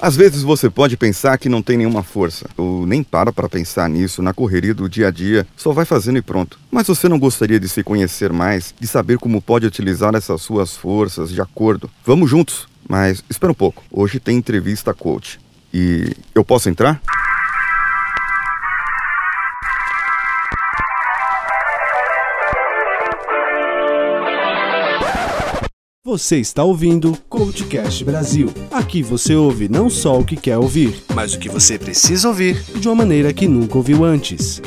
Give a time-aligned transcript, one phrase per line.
[0.00, 3.88] Às vezes você pode pensar que não tem nenhuma força, ou nem para para pensar
[3.88, 6.56] nisso na correria do dia a dia, só vai fazendo e pronto.
[6.70, 10.76] Mas você não gostaria de se conhecer mais, de saber como pode utilizar essas suas
[10.76, 11.90] forças de acordo?
[12.06, 12.68] Vamos juntos!
[12.88, 15.40] Mas espera um pouco, hoje tem entrevista coach.
[15.74, 17.02] E eu posso entrar?
[26.08, 28.50] Você está ouvindo Coachcast Brasil.
[28.70, 32.54] Aqui você ouve não só o que quer ouvir, mas o que você precisa ouvir
[32.80, 34.62] de uma maneira que nunca ouviu antes.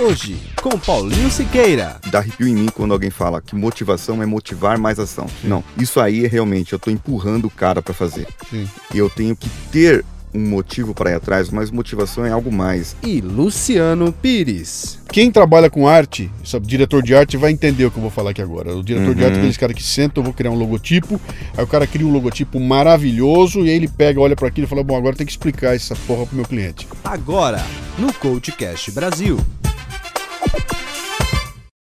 [0.00, 2.00] Hoje, com Paulinho Siqueira.
[2.10, 5.26] Dá arrepio em mim quando alguém fala que motivação é motivar mais ação.
[5.44, 8.26] Não, isso aí é realmente, eu tô empurrando o cara para fazer.
[8.48, 8.66] Sim.
[8.94, 10.02] E eu tenho que ter
[10.34, 12.96] um motivo para ir atrás, mas motivação é algo mais.
[13.02, 14.98] E Luciano Pires.
[15.10, 18.30] Quem trabalha com arte, sabe, diretor de arte, vai entender o que eu vou falar
[18.30, 18.74] aqui agora.
[18.74, 19.14] O diretor Uhum.
[19.14, 21.20] de arte é aqueles cara que senta, eu vou criar um logotipo,
[21.56, 24.68] aí o cara cria um logotipo maravilhoso, e aí ele pega, olha para aquilo e
[24.70, 26.88] fala, bom, agora tem que explicar essa porra pro meu cliente.
[27.04, 27.62] Agora,
[27.98, 29.38] no Coachcast Brasil.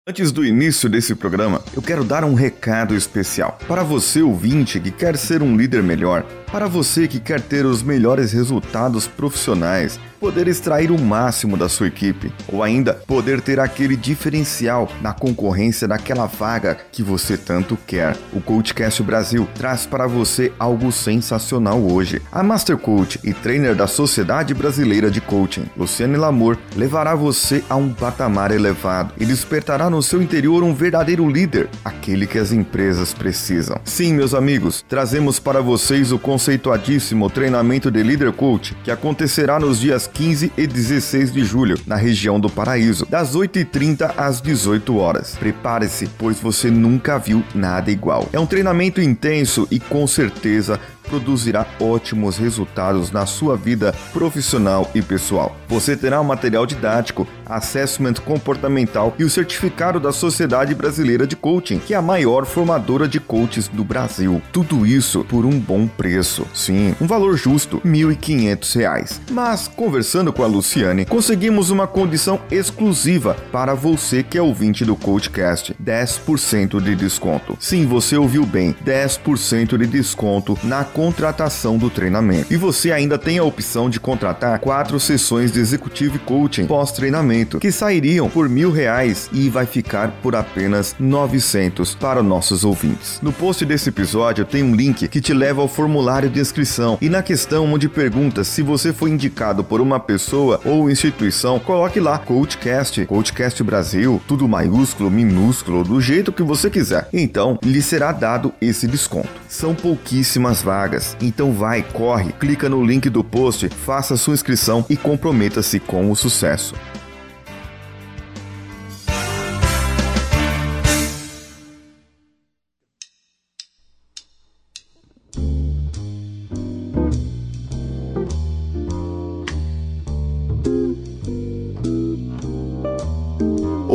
[0.09, 3.59] Antes do início desse programa, eu quero dar um recado especial.
[3.68, 7.84] Para você ouvinte que quer ser um líder melhor, para você que quer ter os
[7.84, 13.95] melhores resultados profissionais, poder extrair o máximo da sua equipe, ou ainda poder ter aquele
[13.95, 18.18] diferencial na concorrência daquela vaga que você tanto quer.
[18.34, 22.22] O Coachcast Brasil traz para você algo sensacional hoje.
[22.31, 27.75] A Master Coach e trainer da Sociedade Brasileira de Coaching, Luciane Lamour, levará você a
[27.75, 33.14] um patamar elevado e despertará no seu interior um verdadeiro líder, aquele que as empresas
[33.14, 33.80] precisam.
[33.84, 39.80] Sim, meus amigos, trazemos para vocês o conceituadíssimo treinamento de Líder Coach, que acontecerá nos
[39.80, 45.36] dias 15 e 16 de julho, na região do Paraíso, das 8h30 às 18 horas.
[45.36, 48.30] Prepare-se, pois você nunca viu nada igual.
[48.32, 55.02] É um treinamento intenso e com certeza produzirá ótimos resultados na sua vida profissional e
[55.02, 55.55] pessoal.
[55.67, 61.79] Você terá um material didático, assessment comportamental e o certificado da Sociedade Brasileira de Coaching,
[61.79, 64.41] que é a maior formadora de coaches do Brasil.
[64.51, 66.46] Tudo isso por um bom preço.
[66.53, 69.19] Sim, um valor justo, R$ 1.500.
[69.31, 74.96] Mas, conversando com a Luciane, conseguimos uma condição exclusiva para você que é ouvinte do
[74.96, 77.57] Coachcast: 10% de desconto.
[77.59, 82.52] Sim, você ouviu bem, 10% de desconto na contratação do treinamento.
[82.52, 87.72] E você ainda tem a opção de contratar quatro sessões de executivo coaching pós-treinamento, que
[87.72, 93.19] sairiam por mil reais e vai ficar por apenas 900 para nossos ouvintes.
[93.22, 97.09] No post desse episódio tem um link que te leva ao formulário de inscrição e
[97.09, 102.18] na questão onde pergunta se você foi indicado por uma pessoa ou instituição, coloque lá
[102.18, 107.08] Coachcast, Coachcast Brasil, tudo maiúsculo, minúsculo, do jeito que você quiser.
[107.14, 109.29] Então, lhe será dado esse desconto.
[109.47, 110.87] São pouquíssimas vagas,
[111.22, 116.16] então vai, corre, clica no link do post, faça sua inscrição e comprometa-se com o
[116.16, 116.74] sucesso.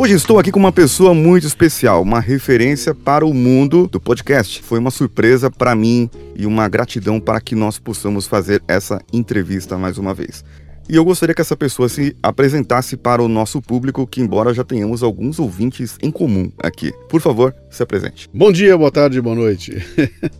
[0.03, 4.61] Hoje estou aqui com uma pessoa muito especial, uma referência para o mundo do podcast.
[4.61, 9.77] Foi uma surpresa para mim e uma gratidão para que nós possamos fazer essa entrevista
[9.77, 10.43] mais uma vez.
[10.89, 14.65] E eu gostaria que essa pessoa se apresentasse para o nosso público, que embora já
[14.65, 16.91] tenhamos alguns ouvintes em comum aqui.
[17.07, 18.29] Por favor, se apresente.
[18.33, 19.71] Bom dia, boa tarde, boa noite.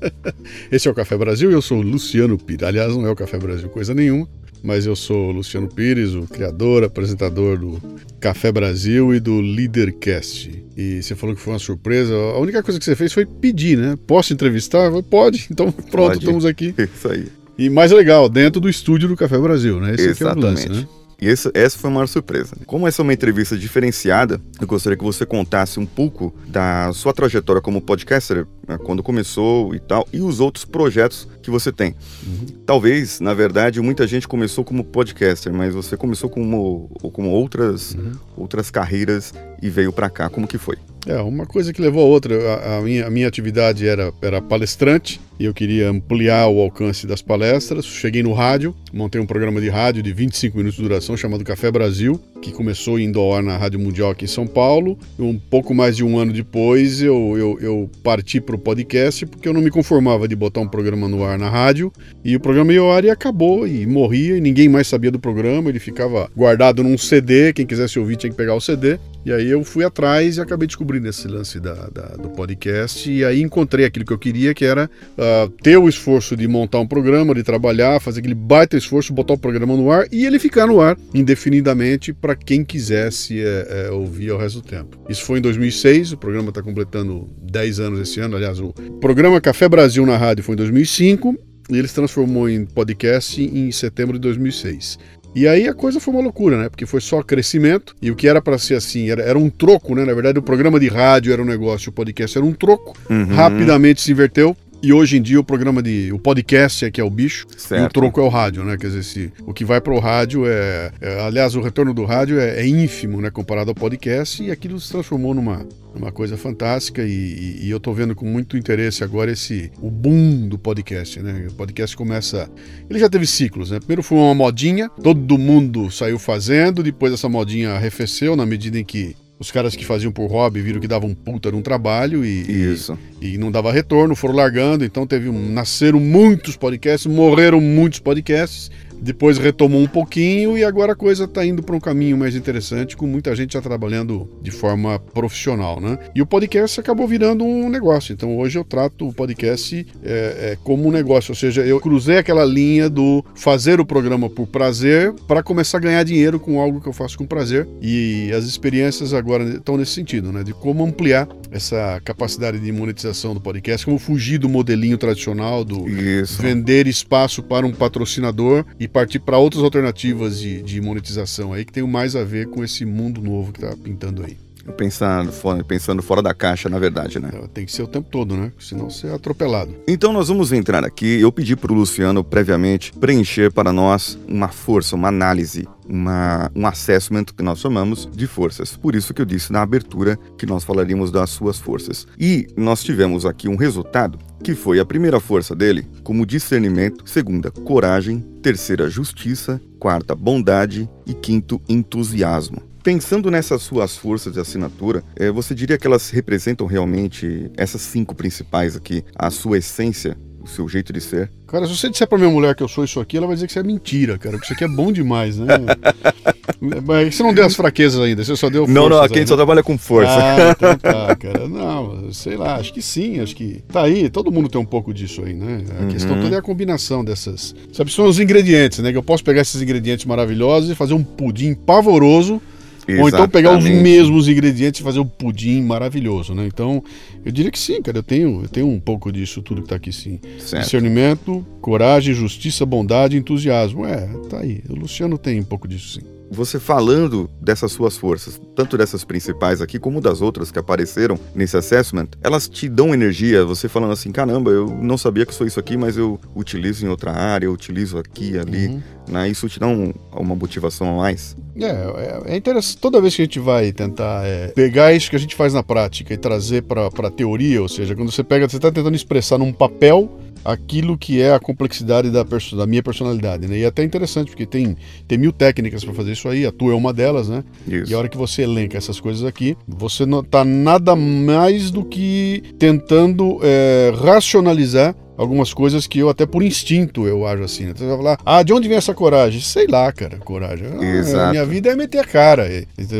[0.70, 2.68] Esse é o Café Brasil eu sou Luciano Pires.
[2.68, 4.28] Aliás, não é o Café Brasil coisa nenhuma,
[4.64, 7.82] mas eu sou Luciano Pires, o criador, apresentador do
[8.20, 10.64] Café Brasil e do Leadercast.
[10.78, 12.16] E você falou que foi uma surpresa.
[12.16, 13.98] A única coisa que você fez foi pedir, né?
[14.08, 14.90] Posso entrevistar?
[14.90, 15.48] Falei, Pode.
[15.52, 16.20] Então pronto, Pode.
[16.20, 16.74] estamos aqui.
[16.96, 17.28] Isso aí.
[17.58, 19.94] E mais legal, dentro do estúdio do Café Brasil, né?
[19.94, 20.88] Esse aqui é o lance, Exatamente.
[20.88, 21.03] né?
[21.24, 22.54] E essa, essa foi a maior surpresa.
[22.66, 27.14] Como essa é uma entrevista diferenciada, eu gostaria que você contasse um pouco da sua
[27.14, 31.96] trajetória como podcaster, né, quando começou e tal, e os outros projetos que você tem.
[32.28, 32.46] Uhum.
[32.66, 38.12] Talvez, na verdade, muita gente começou como podcaster, mas você começou como, como outras, Uhum.
[38.36, 40.30] outras carreiras e veio pra cá.
[40.30, 40.76] Como que foi?
[41.06, 42.36] É, uma coisa que levou a outra.
[42.56, 47.06] A, a minha, a minha atividade era, era palestrante e eu queria ampliar o alcance
[47.08, 47.86] das palestras.
[47.86, 51.72] Cheguei no rádio, montei um programa de rádio de 25 minutos de duração chamado Café
[51.72, 54.98] Brasil, que começou indo ao ar na Rádio Mundial aqui em São Paulo.
[55.18, 59.48] Um pouco mais de um ano depois eu, eu, eu parti para o podcast porque
[59.48, 61.92] eu não me conformava de botar um programa no ar na rádio
[62.24, 65.20] e o programa ia ao ar e acabou e morria e ninguém mais sabia do
[65.20, 65.70] programa.
[65.70, 69.00] Ele ficava guardado num CD, quem quisesse ouvir tinha que pegar o CD.
[69.26, 73.24] E aí eu fui atrás e acabei descobrindo esse lance da, da- do podcast e
[73.24, 74.90] aí encontrei aquilo que eu queria, que era
[75.24, 79.34] uh, ter o esforço de montar um programa, de trabalhar, fazer aquele baita esforço, botar
[79.34, 83.92] o programa no ar e ele ficar no ar indefinidamente para quem quisesse é, é,
[83.92, 84.98] ouvir ao resto do tempo.
[85.10, 88.36] Isso foi em 2006, o programa está completando 10 anos esse ano.
[88.36, 91.36] Aliás, o programa Café Brasil na rádio foi em 2005
[91.70, 95.00] e ele se transformou em podcast em setembro de 2006.
[95.36, 96.70] E aí a coisa foi uma loucura, né?
[96.70, 99.96] Porque foi só crescimento e o que era para ser assim era, era um troco,
[99.96, 100.06] né?
[100.06, 102.96] Na verdade, o programa de rádio era um negócio, o podcast era um troco.
[103.10, 103.26] Uhum.
[103.26, 104.56] Rapidamente se inverteu.
[104.84, 106.12] E hoje em dia o programa de.
[106.12, 107.82] O podcast é que é o bicho certo.
[107.82, 108.76] e o tronco é o rádio, né?
[108.76, 112.04] Quer dizer, se, o que vai para o rádio é, é, Aliás, o retorno do
[112.04, 113.32] rádio é, é, ínfimo, né?
[113.32, 115.66] Comparado ao podcast, e aquilo se transformou numa,
[115.96, 117.02] numa coisa fantástica.
[117.02, 119.72] E, e, e eu estou vendo com muito interesse agora esse.
[119.82, 121.48] o boom do podcast, né?
[121.50, 122.52] O podcast começa.
[122.90, 123.80] Ele já teve ciclos, né?
[123.80, 128.84] Primeiro foi uma modinha, todo mundo saiu fazendo, depois essa modinha arrefeceu na medida em
[128.84, 132.72] que os caras que faziam por hobby viram que davam um puta num trabalho e,
[132.72, 132.98] Isso.
[133.22, 138.00] e, e não dava retorno, foram largando, então teve um, nasceram muitos podcasts, morreram muitos
[138.00, 138.72] podcasts
[139.04, 142.96] depois retomou um pouquinho e agora a coisa está indo para um caminho mais interessante,
[142.96, 146.00] com muita gente já trabalhando de forma profissional, né?
[146.16, 148.14] E o podcast acabou virando um negócio.
[148.14, 150.10] Então hoje eu trato o podcast é,
[150.54, 154.48] é, como um negócio, ou seja, eu cruzei aquela linha do fazer o programa por
[154.48, 157.68] prazer para começar a ganhar dinheiro com algo que eu faço com prazer.
[157.82, 160.44] E as experiências agora estão nesse sentido, né?
[160.44, 165.90] De como ampliar essa capacidade de monetização do podcast, como fugir do modelinho tradicional do
[165.90, 166.42] Isso.
[166.42, 171.74] vender espaço para um patrocinador e partir para outras alternativas de, de monetização aí que
[171.74, 174.38] tem mais a ver com esse mundo novo que está pintando aí.
[174.78, 177.30] Pensando fora, pensando fora da caixa, na verdade, né?
[177.34, 178.50] É, tem que ser o tempo todo, né?
[178.58, 179.76] Senão você é atropelado.
[179.86, 181.20] Então nós vamos entrar aqui.
[181.20, 186.66] Eu pedi para o Luciano previamente preencher para nós uma força, uma análise, uma, um
[186.66, 188.76] assessment que nós chamamos de forças.
[188.76, 192.08] Por isso que eu disse na abertura que nós falaríamos das suas forças.
[192.20, 197.50] E nós tivemos aqui um resultado que foi a primeira força dele como discernimento, segunda,
[197.50, 202.62] coragem, terceira, justiça, quarta, bondade e quinto, entusiasmo.
[202.84, 208.14] Pensando nessas suas forças de assinatura, eh, você diria que elas representam realmente essas cinco
[208.14, 211.32] principais aqui, a sua essência, o seu jeito de ser?
[211.48, 213.48] Cara, se você disser pra minha mulher que eu sou isso aqui, ela vai dizer
[213.48, 215.46] que isso é mentira, cara, que isso aqui é bom demais, né?
[216.86, 219.28] Mas você não deu as fraquezas ainda, você só deu Não, não, aqui a gente
[219.28, 220.12] só trabalha com força.
[220.12, 221.48] Ah, então tá, cara.
[221.48, 224.94] Não, sei lá, acho que sim, acho que tá aí, todo mundo tem um pouco
[224.94, 225.64] disso aí, né?
[225.80, 225.90] A uhum.
[225.90, 227.56] questão toda é a combinação dessas.
[227.72, 228.92] Sabe, são os ingredientes, né?
[228.92, 232.42] Que eu posso pegar esses ingredientes maravilhosos e fazer um pudim pavoroso
[232.88, 233.02] Exatamente.
[233.02, 236.46] Ou então pegar os mesmos ingredientes e fazer um pudim maravilhoso, né?
[236.46, 236.84] Então,
[237.26, 238.00] eu diria que sim, cara.
[238.00, 240.20] Eu tenho, eu tenho um pouco disso tudo que tá aqui, sim.
[240.40, 240.64] Certo.
[240.64, 243.86] Discernimento, coragem, justiça, bondade, entusiasmo.
[243.86, 244.62] É, tá aí.
[244.70, 249.62] O Luciano tem um pouco disso, sim você falando dessas suas forças, tanto dessas principais
[249.62, 254.12] aqui como das outras que apareceram nesse assessment, elas te dão energia, você falando assim,
[254.12, 257.54] caramba, eu não sabia que sou isso aqui, mas eu utilizo em outra área, eu
[257.54, 258.82] utilizo aqui, ali, uhum.
[259.08, 259.30] Né?
[259.30, 261.36] Isso te dá um, uma motivação a mais?
[261.56, 265.16] É, é, é, interessante, toda vez que a gente vai tentar é, pegar isso que
[265.16, 268.48] a gente faz na prática e trazer para a teoria, ou seja, quando você pega,
[268.48, 270.10] você está tentando expressar num papel
[270.44, 273.60] aquilo que é a complexidade da, da minha personalidade, né?
[273.60, 274.76] E é até interessante, porque tem,
[275.08, 277.44] tem mil técnicas para fazer isso aí, a tua é uma delas, né?
[277.68, 277.92] Isso.
[277.92, 281.84] E a hora que você elenca essas coisas aqui, você não tá nada mais do
[281.84, 287.66] que tentando é, racionalizar algumas coisas que eu até por instinto eu acho assim.
[287.66, 287.74] Né?
[287.76, 289.42] Você vai falar, ah, de onde vem essa coragem?
[289.42, 290.68] Sei lá, cara, coragem.
[290.68, 292.48] Ah, minha vida é meter a cara.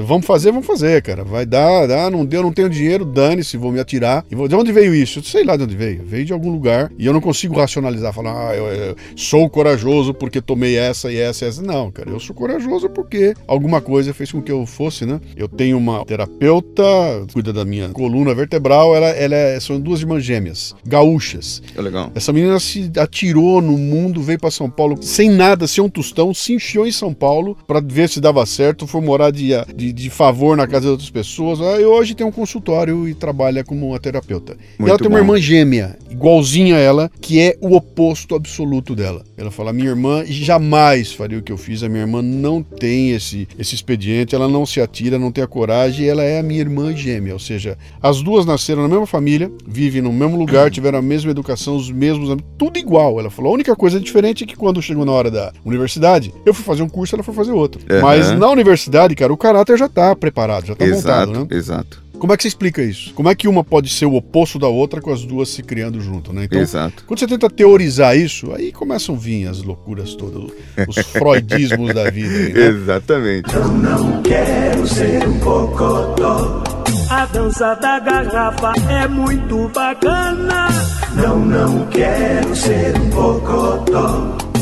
[0.06, 1.24] Vamos fazer, vamos fazer, cara.
[1.24, 4.26] Vai dar, ah, não deu, não tenho dinheiro, dane-se, vou me atirar.
[4.30, 4.48] E vou...
[4.48, 5.24] De onde veio isso?
[5.24, 6.04] Sei lá de onde veio.
[6.06, 10.14] Veio de algum lugar e eu não consigo racionalizar, falar, ah, eu, eu sou corajoso
[10.14, 11.62] porque tomei essa e essa e essa.
[11.62, 15.20] Não, cara, eu sou corajoso porque alguma coisa fez com que eu fosse, né?
[15.36, 16.84] Eu tenho uma terapeuta,
[17.32, 21.62] cuida da minha coluna vertebral, ela, ela é, são duas irmãs gêmeas, gaúchas.
[21.76, 22.03] É legal.
[22.16, 26.34] Essa menina se atirou no mundo, veio para São Paulo sem nada, sem um tostão,
[26.34, 30.10] se enfiou em São Paulo para ver se dava certo, foi morar de, de, de,
[30.10, 31.60] favor na casa de outras pessoas.
[31.62, 34.58] Ah, e hoje tem um consultório e trabalha como uma terapeuta.
[34.78, 35.16] Muito e ela tem bom.
[35.16, 39.24] uma irmã gêmea, igualzinha a ela, que é o oposto absoluto dela.
[39.38, 43.12] Ela fala: minha irmã jamais faria o que eu fiz, a minha irmã não tem
[43.12, 46.60] esse, esse expediente, ela não se atira, não tem a coragem, ela é a minha
[46.60, 47.34] irmã gêmea.
[47.34, 51.32] Ou seja, as duas nasceram na mesma família, vivem no mesmo lugar, tiveram a mesma
[51.32, 53.20] educação, os mesmos, tudo igual.
[53.20, 56.54] Ela falou: a única coisa diferente é que quando chegou na hora da universidade, eu
[56.54, 57.82] fui fazer um curso, ela foi fazer outro.
[57.90, 58.02] Uhum.
[58.02, 61.58] Mas na universidade, cara, o caráter já tá preparado, já tá exato, montado, né?
[61.58, 62.04] Exato.
[62.24, 63.14] Como é que você explica isso?
[63.16, 66.00] Como é que uma pode ser o oposto da outra com as duas se criando
[66.00, 66.46] junto, né?
[66.46, 67.04] Então, Exato.
[67.06, 70.50] quando você tenta teorizar isso, aí começam a vir as loucuras todas,
[70.88, 72.34] os freudismos da vida.
[72.34, 72.68] Aí, né?
[72.68, 73.54] Exatamente.
[73.54, 76.64] Eu não quero ser um cocotó.
[77.10, 80.68] A dança da garrafa é muito bacana.
[81.16, 84.53] Não, não quero ser um bocodó.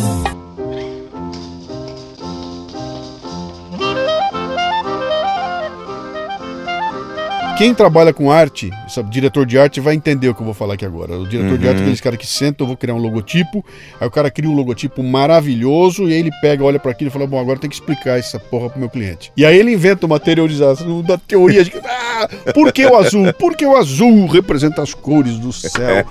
[7.62, 10.74] Quem trabalha com arte, sabe, diretor de arte, vai entender o que eu vou falar
[10.74, 11.16] aqui agora.
[11.20, 13.64] O diretor de arte é aqueles caras que sentam, eu vou criar um logotipo,
[14.00, 17.14] aí o cara cria um logotipo maravilhoso, e aí ele pega, olha para aquilo e
[17.14, 19.32] fala, bom, agora tem que explicar essa porra pro meu cliente.
[19.38, 23.32] E aí ele inventa uma teorização da teoria de que, ah, por que o azul?
[23.38, 26.04] Porque o azul representa as cores do céu.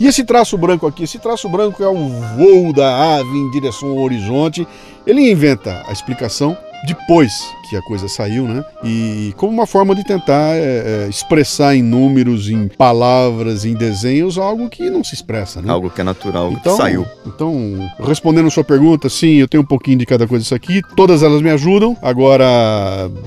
[0.00, 3.90] E esse traço branco aqui, esse traço branco é o voo da ave em direção
[3.90, 4.66] ao horizonte.
[5.06, 7.32] Ele inventa a explicação depois
[7.68, 8.64] que a coisa saiu, né?
[8.84, 14.38] E como uma forma de tentar é, é, expressar em números, em palavras, em desenhos,
[14.38, 15.70] algo que não se expressa, né?
[15.72, 17.04] Algo que é natural, Então, que saiu.
[17.26, 20.80] então, respondendo a sua pergunta, sim, eu tenho um pouquinho de cada coisa disso aqui.
[20.94, 21.96] Todas elas me ajudam.
[22.02, 22.46] Agora,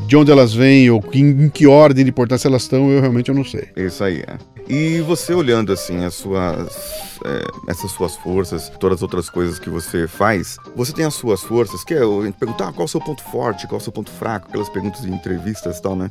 [0.07, 3.29] de onde elas vêm ou em, em que ordem de importância elas estão, eu realmente
[3.29, 3.67] eu não sei.
[3.75, 4.37] Isso aí, é.
[4.69, 6.69] E você olhando assim as suas.
[7.25, 11.41] É, essas suas forças, todas as outras coisas que você faz, você tem as suas
[11.41, 13.77] forças, que é o- a gente perguntar ah, qual é o seu ponto forte, qual
[13.79, 16.09] é o seu ponto fraco, aquelas perguntas de entrevistas e tal, né?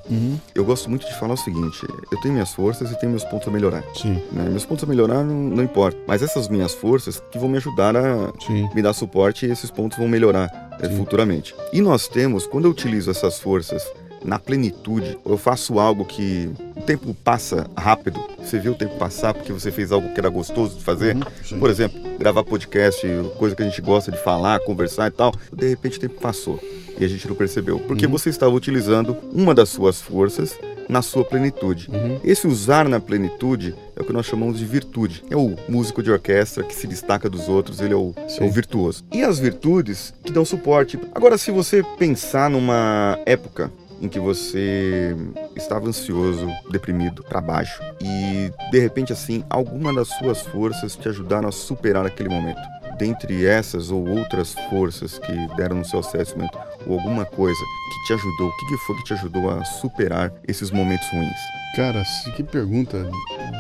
[0.55, 3.49] Eu gosto muito de falar o seguinte: eu tenho minhas forças e tenho meus pontos
[3.49, 3.83] a melhorar.
[3.95, 4.45] Sim, né?
[4.49, 7.97] Meus pontos a melhorar não, não importa, mas essas minhas forças que vão me ajudar
[7.97, 8.69] a sim.
[8.75, 11.55] me dar suporte e esses pontos vão melhorar é, futuramente.
[11.73, 13.83] E nós temos, quando eu utilizo essas forças
[14.25, 19.35] na plenitude, eu faço algo que o tempo passa rápido, você viu o tempo passar
[19.35, 21.17] porque você fez algo que era gostoso de fazer.
[21.17, 21.59] Uhum.
[21.59, 23.07] Por exemplo, gravar podcast,
[23.39, 26.59] coisa que a gente gosta de falar, conversar e tal, de repente o tempo passou
[26.99, 28.13] e a gente não percebeu, porque Uhum.
[28.13, 30.59] você estava utilizando uma das suas forças
[30.89, 31.89] na sua plenitude.
[31.93, 32.19] Uhum.
[32.25, 35.23] Esse usar na plenitude é o que nós chamamos de virtude.
[35.31, 38.51] É o músico de orquestra que se destaca dos outros, ele é o, é o
[38.51, 39.05] virtuoso.
[39.13, 40.99] E as virtudes que dão suporte.
[41.15, 45.17] Agora, se você pensar numa época em que você
[45.57, 51.49] estava ansioso, deprimido, para baixo, e de repente, assim, alguma das suas forças te ajudaram
[51.49, 52.61] a superar aquele momento.
[52.99, 56.49] Dentre essas ou outras forças que deram no seu assessment,
[56.87, 60.33] ou alguma coisa que te ajudou, o que que foi que te ajudou a superar
[60.47, 61.39] esses momentos ruins?
[61.79, 62.03] Cara,
[62.35, 63.09] que pergunta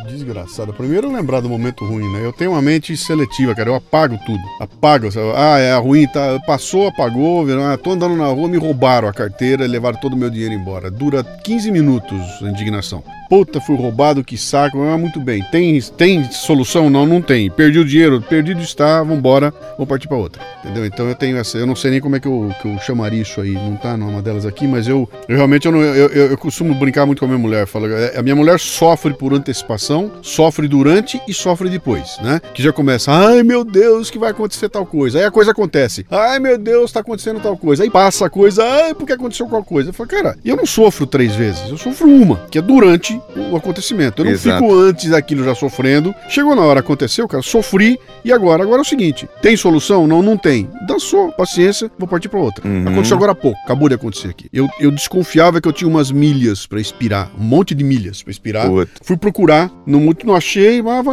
[0.08, 0.72] desgraçada.
[0.72, 2.24] Primeiro lembrar do momento ruim, né?
[2.24, 3.70] Eu tenho uma mente seletiva, cara.
[3.70, 4.40] Eu apago tudo.
[4.60, 5.12] Apago.
[5.12, 5.26] sabe?
[5.36, 6.40] Ah, é ruim, tá?
[6.46, 7.44] Passou, apagou.
[7.44, 10.30] virou, Ah, tô andando na rua, me roubaram a carteira e levaram todo o meu
[10.30, 10.90] dinheiro embora.
[10.90, 13.04] Dura 15 minutos a indignação.
[13.28, 14.82] Puta, fui roubado, que saco.
[14.82, 15.44] Ah, muito bem.
[15.52, 16.88] Tem, tem solução?
[16.88, 17.50] Não, não tem.
[17.50, 20.42] Perdi o dinheiro, perdido está, vambora, vou partir pra outra.
[20.64, 20.86] Entendeu?
[20.86, 21.58] Então eu tenho essa.
[21.58, 23.52] Eu não sei nem como é que eu, que eu chamaria isso aí.
[23.52, 26.74] Não tá numa delas aqui, mas eu, eu realmente eu, não, eu, eu, eu costumo
[26.74, 27.66] brincar muito com a minha mulher.
[27.66, 32.40] Falo, é, a minha mulher sofre por antecipação, sofre durante e sofre depois, né?
[32.54, 35.18] Que já começa, ai meu Deus, que vai acontecer tal coisa.
[35.18, 36.06] Aí a coisa acontece.
[36.10, 37.82] Ai meu Deus, tá acontecendo tal coisa.
[37.82, 39.90] Aí passa a coisa, ai, porque aconteceu qual coisa.
[39.90, 43.56] Eu falo, cara, eu não sofro três vezes, eu sofro uma, que é durante o
[43.56, 44.22] acontecimento.
[44.22, 44.62] Eu não Exato.
[44.62, 46.14] fico antes daquilo já sofrendo.
[46.28, 48.62] Chegou na hora, aconteceu, cara, sofri e agora?
[48.62, 50.06] Agora é o seguinte: tem solução?
[50.06, 50.68] Não, não tem.
[50.86, 52.66] Dançou, paciência, vou partir pra outra.
[52.66, 52.88] Uhum.
[52.88, 54.48] Aconteceu agora há pouco, acabou de acontecer aqui.
[54.52, 58.30] Eu, eu desconfiava que eu tinha umas milhas pra expirar, um monte de milhas pra
[58.30, 58.68] expirar.
[58.68, 58.90] Puta.
[59.02, 61.04] Fui procurar, não, muito não achei, mas,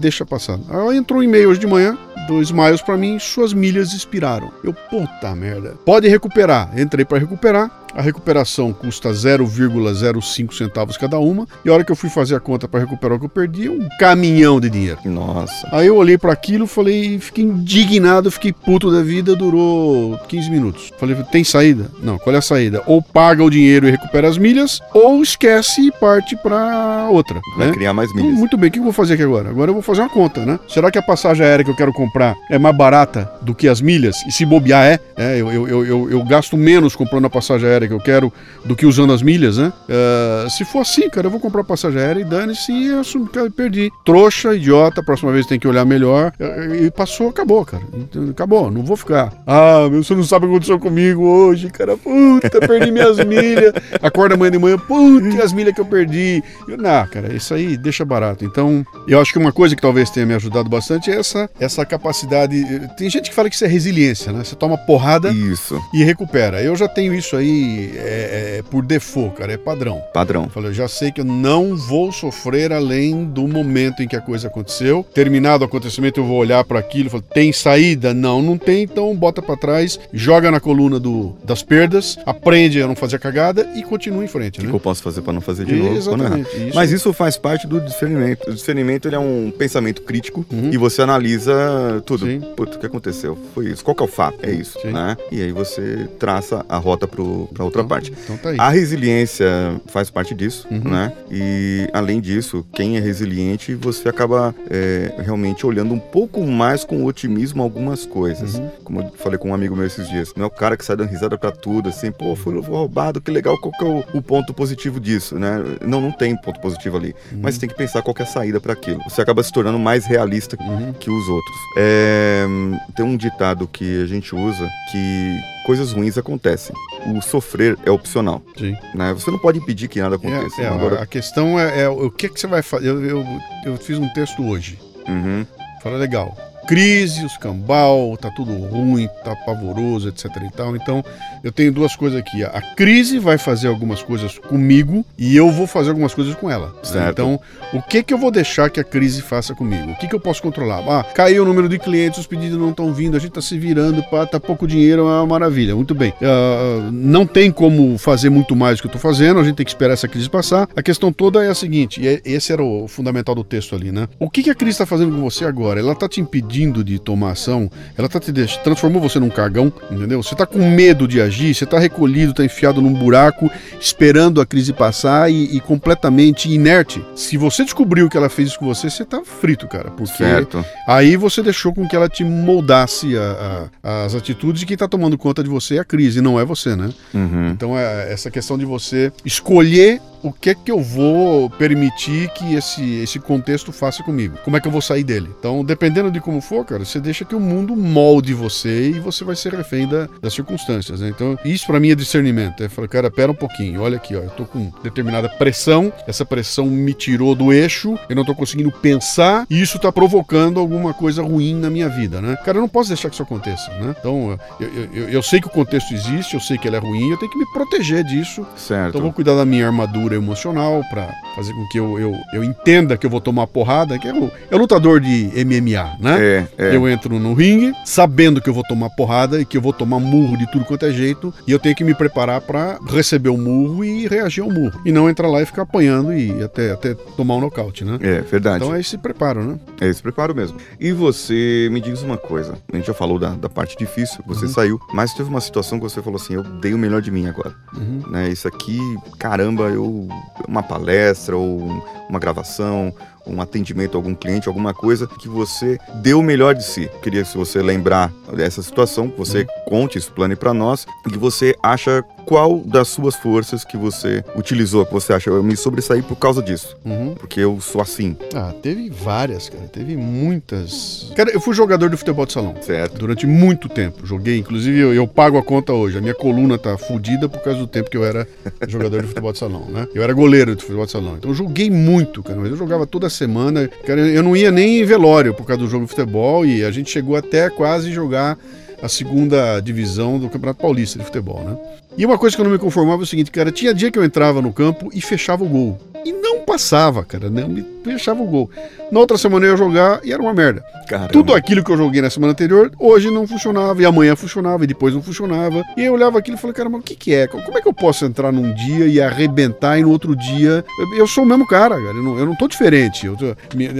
[0.00, 0.58] deixa passar.
[0.68, 4.50] Aí entrou um e-mail hoje de manhã, do Smiles pra mim, suas milhas expiraram.
[4.62, 5.76] Eu, puta merda.
[5.84, 6.78] Pode recuperar.
[6.78, 7.79] Entrei pra recuperar.
[7.94, 11.46] A recuperação custa 0,05 centavos cada uma.
[11.64, 13.66] E a hora que eu fui fazer a conta pra recuperar o que eu perdi,
[13.66, 14.98] é um caminhão de dinheiro.
[15.04, 15.68] Nossa.
[15.72, 20.92] Aí eu olhei pra aquilo, falei, fiquei indignado, fiquei puto da vida, durou 15 minutos.
[20.98, 21.90] Falei, tem saída?
[22.02, 22.82] Não, qual é a saída?
[22.86, 27.40] Ou paga o dinheiro e recupera as milhas, ou esquece e parte pra outra.
[27.56, 27.72] Vai né?
[27.72, 28.38] criar mais Então, milhas.
[28.38, 29.48] muito bem, o que eu vou fazer aqui agora?
[29.50, 30.58] Agora eu vou fazer uma conta, né?
[30.68, 33.80] Será que a passagem aérea que eu quero comprar é mais barata do que as
[33.80, 34.16] milhas?
[34.26, 37.68] E se bobear é, é, eu, eu, eu, eu, eu gasto menos comprando a passagem
[37.68, 38.32] aérea que eu quero
[38.64, 39.72] do que usando as milhas, né?
[39.88, 43.50] Ah, se for assim, cara, eu vou comprar passagem aérea e dane-se e eu cara,
[43.50, 43.90] perdi.
[44.04, 46.32] Trouxa, idiota, próxima vez tem que olhar melhor.
[46.38, 47.82] Eh, E passou, acabou, cara.
[47.94, 49.32] Então, Acabou, não vou ficar.
[49.46, 51.96] Ah, meu, você não sabe o que aconteceu comigo hoje, cara.
[51.96, 53.72] Puta, perdi minhas milhas.
[54.02, 56.42] Acorda amanhã de manhã, puta, e as milhas que eu perdi.
[56.68, 58.44] Eu, não, cara, isso aí deixa barato.
[58.44, 61.84] Então, eu acho que uma coisa que talvez tenha me ajudado bastante é essa, essa
[61.84, 62.56] capacidade.
[62.96, 64.42] Tem gente que fala que isso é resiliência, né?
[64.44, 66.62] Você toma porrada Isso, e recupera.
[66.62, 70.02] Eu já tenho isso aí é, é, por default, cara, é padrão.
[70.12, 70.44] padrão.
[70.44, 74.16] Eu falei, eu já sei que eu não vou sofrer além do momento em que
[74.16, 75.04] a coisa aconteceu.
[75.14, 78.12] Terminado o acontecimento, eu vou olhar para aquilo e falar, tem saída?
[78.14, 82.86] Não, não tem, então bota para trás, joga na coluna do, das perdas, aprende a
[82.86, 84.72] não fazer cagada e continua em frente, O que né?
[84.74, 85.86] eu posso fazer para não fazer de novo?
[85.88, 85.96] errar?
[85.96, 86.56] Exatamente.
[86.56, 86.74] Isso.
[86.74, 88.48] Mas isso faz parte do discernimento.
[88.50, 90.70] O discernimento ele é um pensamento crítico Uhum.
[90.72, 92.26] e você analisa tudo.
[92.26, 92.40] Sim.
[92.56, 93.36] Puta, o que aconteceu?
[93.54, 93.84] Foi isso.
[93.84, 94.38] Qual que é o fato?
[94.42, 94.88] É isso, Sim.
[94.92, 95.16] né?
[95.30, 98.12] E aí você traça a rota pro, pro para outra Então- parte.
[98.24, 98.56] Então tá aí.
[98.58, 99.46] A resiliência
[99.86, 100.80] faz parte disso, Uhum.
[100.90, 101.12] né?
[101.30, 107.04] E além disso, quem é resiliente, você acaba é, realmente olhando um pouco mais com
[107.04, 108.54] otimismo algumas coisas.
[108.54, 108.70] Uhum.
[108.84, 110.32] Como eu falei com um amigo meu esses dias.
[110.36, 113.30] Não é o cara que sai dando risada pra tudo, assim, pô, fui roubado, que
[113.30, 115.62] legal, qual que é o, o ponto positivo disso, né?
[115.86, 117.14] Não, não tem ponto positivo ali.
[117.32, 119.00] Mas tem que pensar qual que é a saída para aquilo.
[119.08, 120.92] Você acaba se tornando mais realista Uhum.
[120.92, 121.56] que os outros.
[121.76, 122.46] É,
[122.94, 126.74] tem um ditado que a gente usa que coisas ruins acontecem.
[127.14, 128.76] O sofrer é opcional, Sim.
[128.94, 129.12] né?
[129.12, 130.60] Você não pode impedir que nada aconteça.
[130.60, 132.88] É, é, Agora, a questão é, é o que, que você vai fazer.
[132.88, 133.26] Eu, eu,
[133.64, 134.78] eu fiz um texto hoje.
[135.08, 135.46] Uhum,
[135.82, 136.36] Fala legal.
[136.66, 140.76] Crise, os cambal, tá tudo ruim, tá pavoroso, etc e tal.
[140.76, 141.04] Então,
[141.42, 142.44] eu tenho duas coisas aqui.
[142.44, 146.72] A crise vai fazer algumas coisas comigo e eu vou fazer algumas coisas com ela.
[146.82, 147.10] Certo.
[147.10, 147.40] Então,
[147.72, 149.90] o que que eu vou deixar que a crise faça comigo?
[149.90, 150.84] O que que eu posso controlar?
[150.88, 153.58] Ah, caiu o número de clientes, os pedidos não estão vindo, a gente tá se
[153.58, 155.74] virando, pá, tá pouco dinheiro, é uma maravilha.
[155.74, 156.12] Muito bem.
[156.22, 159.64] Ah, não tem como fazer muito mais do que eu tô fazendo, a gente tem
[159.66, 160.68] que esperar essa crise passar.
[160.76, 163.90] A questão toda é a seguinte, e é- esse era o fundamental do texto ali,
[163.90, 164.06] né?
[164.18, 165.80] O que que a crise está fazendo com você agora?
[165.80, 167.70] Ela tá te impedindo de tomar ação?
[167.96, 170.22] Ela tá te deixando, transformou você num cagão, entendeu?
[170.22, 174.46] Você tá com medo de agir, você tá recolhido, tá enfiado num buraco, esperando a
[174.46, 177.02] crise passar e, e completamente inerte.
[177.14, 180.64] Se você descobriu que ela fez isso com você, você tá frito, cara, porque certo.
[180.86, 184.88] Aí você deixou com que ela te moldasse a- a- as atitudes e quem tá
[184.88, 186.90] tomando conta de você é a crise, não é você, né?
[187.14, 187.48] Uhum.
[187.50, 192.54] Então é essa questão de você escolher o que é que eu vou permitir que
[192.54, 194.36] esse, esse contexto faça comigo.
[194.44, 195.30] Como é que eu vou sair dele?
[195.38, 199.24] Então, dependendo de como for, cara, você deixa que o mundo molde você e você
[199.24, 201.08] vai ser refém da- das circunstâncias, né?
[201.08, 202.62] Então, isso pra mim é discernimento.
[202.62, 206.24] É falar, cara, pera um pouquinho, olha aqui, ó, eu tô com determinada pressão, essa
[206.24, 210.92] pressão me tirou do eixo, eu não tô conseguindo pensar e isso tá provocando alguma
[210.92, 212.36] coisa ruim na minha vida, né?
[212.44, 213.94] Cara, eu não posso deixar que isso aconteça, né?
[213.98, 216.80] Então, eu, eu- eu- eu sei que o contexto existe, eu sei que ele é
[216.80, 218.88] ruim, eu tenho que me proteger disso Certo.
[218.90, 222.42] então eu vou cuidar da minha armadura emocional pra fazer com que eu, eu, eu
[222.44, 226.18] entenda que eu vou tomar porrada, que é o, é o lutador de MMA, né?
[226.20, 226.76] É, é.
[226.76, 229.98] Eu entro no ringue sabendo que eu vou tomar porrada e que eu vou tomar
[230.00, 233.36] murro de tudo quanto é jeito e eu tenho que me preparar pra receber o
[233.36, 234.80] murro e reagir ao murro.
[234.84, 237.98] E não entrar lá e ficar apanhando e até, até tomar um nocaute, né?
[238.00, 238.64] É, verdade.
[238.64, 239.58] Então é esse preparo, né?
[239.80, 240.58] É esse preparo mesmo.
[240.78, 242.54] E você me diz uma coisa.
[242.72, 244.52] A gente já falou da, da parte difícil, você Uhum.
[244.52, 247.26] saiu, mas teve uma situação que você falou assim: eu dei o melhor de mim
[247.26, 247.52] agora.
[247.76, 248.02] Uhum.
[248.10, 248.28] Né?
[248.30, 248.78] Isso aqui,
[249.18, 249.99] caramba, eu.
[250.48, 252.92] Uma palestra ou um- uma gravação,
[253.26, 256.90] um atendimento a algum cliente, alguma coisa que você deu o melhor de si.
[257.02, 261.54] Queria se você lembrar dessa situação, que você conte, explane pra nós, e que você
[261.62, 266.16] acha qual das suas forças que você utilizou, que você acha, eu me sobressaí por
[266.16, 267.14] causa disso, Uhum.
[267.18, 269.64] porque eu sou assim, Ah, teve várias, cara.
[269.64, 271.10] Teve muitas.
[271.16, 272.54] Cara, eu fui jogador de futebol de salão.
[272.60, 272.98] certo?
[273.00, 274.06] durante muito tempo.
[274.06, 275.96] Joguei, inclusive eu, eu pago a conta hoje.
[275.98, 278.26] A minha coluna tá fodida por causa do tempo que eu era
[278.68, 279.88] jogador de futebol de salão, né?
[279.94, 281.14] Eu era goleiro de futebol de salão.
[281.16, 282.38] Então eu joguei muito, cara.
[282.38, 283.70] Mas eu jogava toda semana.
[284.14, 286.90] Eu não ia nem em velório por causa do jogo de futebol e a gente
[286.90, 288.38] chegou até quase jogar
[288.82, 291.79] a segunda divisão do Campeonato Paulista de futebol, né?
[291.96, 293.98] E uma coisa que eu não me conformava é o seguinte, cara, tinha dia que
[293.98, 295.78] eu entrava no campo e fechava o gol.
[296.04, 298.50] E não passava, cara, não me fechava o gol.
[298.90, 300.64] Na outra semana eu ia jogar e era uma merda.
[300.88, 301.08] Caramba.
[301.12, 304.66] Tudo aquilo que eu joguei na semana anterior, hoje não funcionava, e amanhã funcionava, e
[304.66, 305.62] depois não funcionava.
[305.76, 307.26] E eu olhava aquilo e falei, cara, mas o que, que é?
[307.26, 310.64] Como é que eu posso entrar num dia e arrebentar e no outro dia.
[310.80, 311.96] Eu, eu sou o mesmo cara, cara.
[311.96, 313.06] Eu não, eu não tô diferente.
[313.06, 313.16] Eu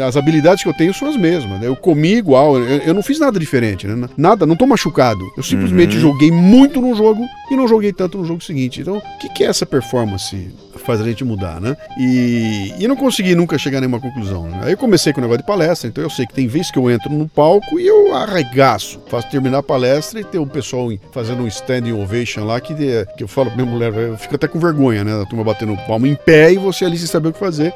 [0.06, 1.58] as habilidades que eu tenho são as mesmas.
[1.60, 1.66] né?
[1.66, 4.08] Eu comi igual, eu, eu não fiz nada diferente, né?
[4.16, 5.20] Nada, não tô machucado.
[5.36, 6.00] Eu simplesmente Uhum.
[6.02, 8.80] joguei muito no jogo e não joguei tanto no jogo seguinte.
[8.80, 10.50] Então, o que, que é essa performance?
[10.84, 11.76] Faz a gente mudar, né?
[11.98, 14.44] E, e não consegui nunca chegar a nenhuma conclusão.
[14.48, 14.60] né?
[14.64, 16.78] Aí eu comecei com o negócio de palestra, então eu sei que tem vezes que
[16.78, 19.00] eu entro no palco e eu arregaço.
[19.08, 23.06] Faço terminar a palestra e tem o pessoal fazendo um standing ovation lá que, de-
[23.16, 25.20] que eu falo pra minha mulher, eu fico até com vergonha, né?
[25.22, 27.72] A turma batendo palma em pé e você ali sem saber o que fazer.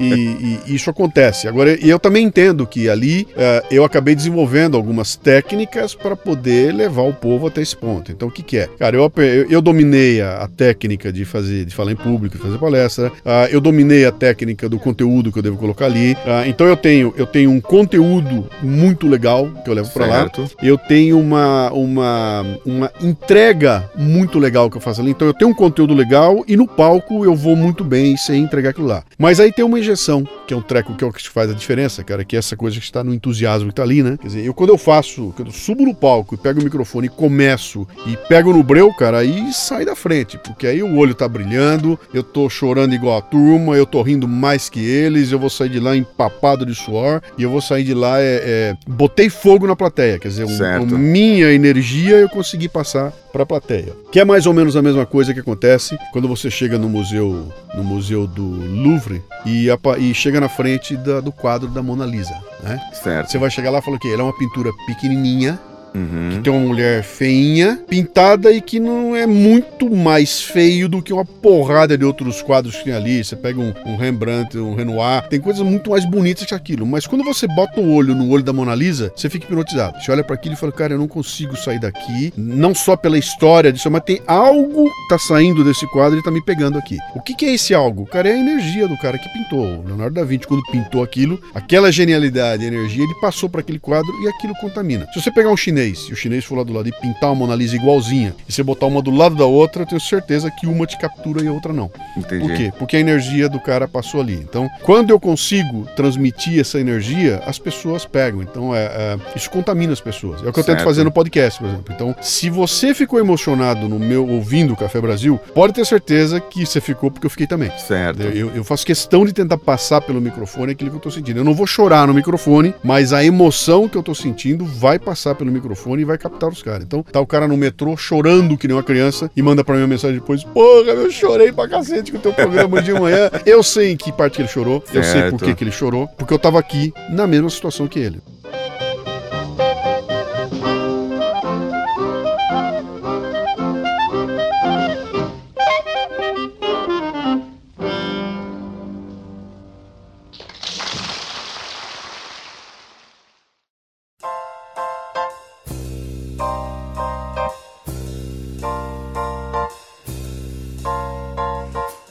[0.00, 1.48] e, e isso acontece.
[1.48, 7.02] Agora, eu também entendo que ali eh, eu acabei desenvolvendo algumas técnicas para poder levar
[7.02, 8.10] o povo até esse ponto.
[8.12, 8.68] Então, o que, que é?
[8.78, 12.42] Cara, eu, eu, eu dominei a, a técnica de fazer, de falar em público, de
[12.42, 13.12] fazer palestra.
[13.24, 16.16] Ah, eu dominei a técnica do conteúdo que eu devo colocar ali.
[16.26, 20.30] Ah, então, eu tenho, eu tenho um conteúdo muito legal que eu levo para lá.
[20.62, 25.10] Eu tenho uma, uma, uma entrega muito legal que eu faço ali.
[25.10, 28.70] Então eu tenho um conteúdo legal e no palco eu vou muito bem sem entregar
[28.70, 29.04] aquilo lá.
[29.18, 31.54] Mas aí tem uma injeção, que é um treco que é o que faz a
[31.54, 34.16] diferença, cara, que é essa coisa que está no entusiasmo que tá ali, né?
[34.20, 37.06] Quer dizer, eu quando eu faço, quando eu subo no palco e pego o microfone
[37.06, 41.14] e começo e pego no breu, cara, aí sai da frente, porque aí o olho
[41.14, 45.32] tá brilhando, eu eu tô chorando igual a turma, eu tô rindo mais que eles,
[45.32, 48.40] eu vou sair de lá empapado de suor e eu vou sair de lá, é,
[48.42, 53.46] é botei fogo na plateia, quer dizer, um, minha energia eu consegui passar para a
[53.46, 53.92] plateia.
[54.12, 57.48] Que é mais ou menos a mesma coisa que acontece quando você chega no museu,
[57.74, 62.34] no museu do Louvre e, e chega na frente da, do quadro da Mona Lisa,
[62.62, 62.78] né?
[62.92, 63.30] Certo.
[63.30, 65.58] Você vai chegar lá e falar que ele é uma pintura pequenininha,
[65.94, 66.30] Uhum.
[66.32, 71.12] Que tem uma mulher feinha, pintada e que não é muito mais feio do que
[71.12, 73.22] uma porrada de outros quadros que tem ali.
[73.22, 76.86] Você pega um, um Rembrandt, um Renoir, tem coisas muito mais bonitas que aquilo.
[76.86, 80.00] Mas quando você bota o olho no olho da Mona Lisa, você fica hipnotizado.
[80.00, 83.18] Você olha para aquilo e fala, cara, eu não consigo sair daqui, não só pela
[83.18, 86.96] história disso, mas tem algo que tá saindo desse quadro e tá me pegando aqui.
[87.14, 88.06] O que, que é esse algo?
[88.06, 89.80] Cara, é a energia do cara que pintou.
[89.80, 94.12] O Leonardo da Vinci, quando pintou aquilo, aquela genialidade, energia, ele passou para aquele quadro
[94.22, 95.06] e aquilo contamina.
[95.12, 97.30] Se você pegar um chinês chinês e o chinês for lá do lado e pintar
[97.30, 100.50] uma Mona Lisa igualzinha e você botar uma do lado da outra, eu tenho certeza
[100.50, 101.90] que uma te captura e a outra não.
[102.16, 102.46] Entendi.
[102.46, 102.72] Por quê?
[102.78, 104.34] Porque a energia do cara passou ali.
[104.34, 108.42] Então, quando eu consigo transmitir essa energia, as pessoas pegam.
[108.42, 110.42] Então, é, é isso contamina as pessoas.
[110.42, 110.78] É o que eu certo.
[110.78, 111.94] tento fazer no podcast, por exemplo.
[111.94, 116.66] Então, se você ficou emocionado no meu ouvindo o Café Brasil, pode ter certeza que
[116.66, 117.70] você ficou porque eu fiquei também.
[117.78, 118.22] Certo.
[118.22, 121.40] Eu, eu faço questão de tentar passar pelo microfone aquilo que eu tô sentindo.
[121.40, 125.34] Eu não vou chorar no microfone, mas a emoção que eu tô sentindo vai passar
[125.34, 126.82] pelo microfone microfone e vai captar os caras.
[126.84, 129.82] Então tá o cara no metrô chorando que nem uma criança e manda pra mim
[129.82, 133.30] uma mensagem depois: Porra, eu chorei pra cacete com o teu programa de manhã.
[133.46, 134.96] Eu sei em que parte que ele chorou, certo.
[134.96, 137.98] eu sei por que, que ele chorou, porque eu tava aqui na mesma situação que
[137.98, 138.20] ele.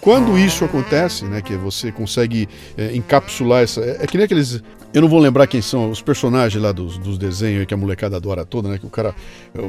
[0.09, 3.79] Quando isso acontece, né, que você consegue é, encapsular essa.
[3.81, 4.59] É, é, que nem aqueles.
[4.91, 8.15] Eu não vou lembrar quem são os personagens lá dos, dos desenhos que a molecada
[8.17, 8.79] adora toda, né?
[8.79, 9.13] Que o cara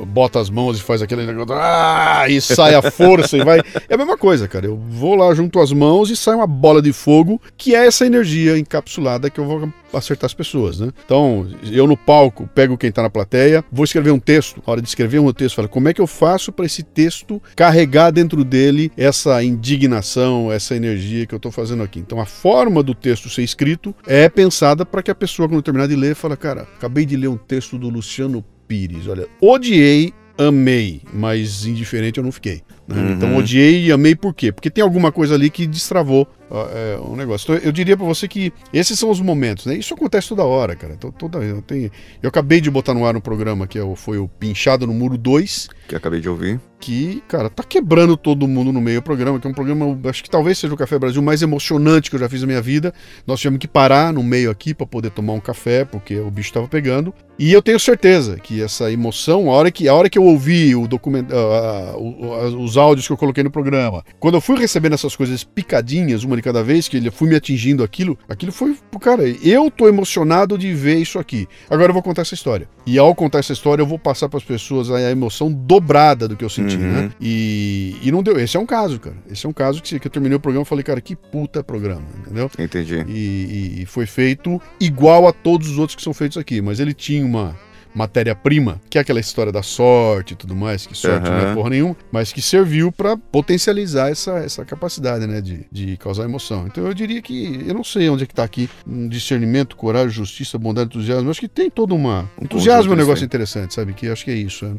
[0.07, 1.55] bota as mãos e faz aquele negócio.
[1.55, 3.61] Ah, e sai a força e vai.
[3.87, 4.64] É a mesma coisa, cara.
[4.64, 8.07] Eu vou lá junto às mãos e sai uma bola de fogo, que é essa
[8.07, 10.90] energia encapsulada que eu vou acertar as pessoas, né?
[11.05, 14.62] Então, eu no palco pego quem tá na plateia, vou escrever um texto.
[14.66, 17.42] Na hora de escrever um texto, falo, como é que eu faço para esse texto
[17.57, 21.98] carregar dentro dele essa indignação, essa energia que eu tô fazendo aqui?
[21.98, 25.88] Então, a forma do texto ser escrito é pensada para que a pessoa, quando terminar
[25.88, 31.03] de ler, fala, cara, acabei de ler um texto do Luciano Pires, olha, odiei, amei,
[31.12, 32.62] mas indiferente eu não fiquei.
[32.87, 32.96] Né?
[32.96, 33.12] Uhum.
[33.12, 34.50] Então odiei e amei por quê?
[34.50, 37.52] Porque tem alguma coisa ali que destravou é, um negócio.
[37.54, 39.74] Então, eu diria para você que esses são os momentos, né?
[39.76, 40.94] Isso acontece toda hora, cara.
[40.94, 41.90] Então, toda, eu, tenho,
[42.22, 45.16] eu acabei de botar no ar um programa que é foi o Pinchado no Muro
[45.16, 45.68] 2.
[45.88, 46.60] Que acabei de ouvir.
[46.78, 50.22] Que, cara, tá quebrando todo mundo no meio do programa, que é um programa, acho
[50.22, 52.94] que talvez seja o Café Brasil mais emocionante que eu já fiz na minha vida.
[53.26, 56.52] Nós tivemos que parar no meio aqui para poder tomar um café, porque o bicho
[56.52, 57.12] tava pegando.
[57.38, 60.74] E eu tenho certeza que essa emoção, a hora que, a hora que eu ouvi
[60.74, 64.92] o documento, uh, uh, os áudios que eu coloquei no programa, quando eu fui recebendo
[64.92, 68.76] essas coisas picadinhas, uma de cada vez, que ele fui me atingindo aquilo, aquilo foi,
[69.00, 71.46] cara, eu tô emocionado de ver isso aqui.
[71.68, 72.68] Agora eu vou contar essa história.
[72.87, 76.37] E ao contar essa história, eu vou passar para as pessoas a emoção dobrada do
[76.37, 76.87] que eu senti, né?
[76.87, 77.03] uhum.
[77.03, 77.12] né?
[77.20, 78.40] E, e não deu.
[78.40, 79.16] Esse é um caso, cara.
[79.31, 81.62] Esse é um caso que, que eu terminei o programa e falei, cara, que puta
[81.62, 82.50] programa, entendeu?
[82.59, 83.05] Entendi.
[83.07, 86.81] E, e, e foi feito igual a todos os outros que são feitos aqui, mas
[86.81, 87.57] ele tinha uma
[87.94, 91.35] matéria-prima, que é aquela história da sorte e tudo mais, que sorte uhum.
[91.35, 95.96] não é porra nenhuma, mas que serviu para potencializar essa, essa capacidade, né, de, de
[95.96, 96.66] causar emoção.
[96.66, 100.11] Então eu diria que, eu não sei onde é que tá aqui, um discernimento, coragem,
[100.11, 102.29] justiça, bondade, entusiasmo, eu acho que tem todo uma...
[102.40, 104.66] Entusiasmo é um negócio interessante, sabe, que acho que é isso.
[104.66, 104.76] Né?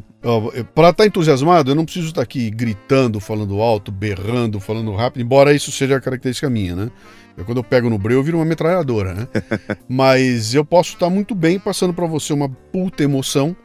[0.74, 4.92] Para estar tá entusiasmado, eu não preciso estar tá aqui gritando, falando alto, berrando, falando
[4.94, 6.90] rápido, embora isso seja a característica minha, né?
[7.36, 9.28] Eu, quando eu pego no breu, eu viro uma metralhadora, né?
[9.88, 13.56] Mas eu posso estar muito bem passando para você uma puta emoção,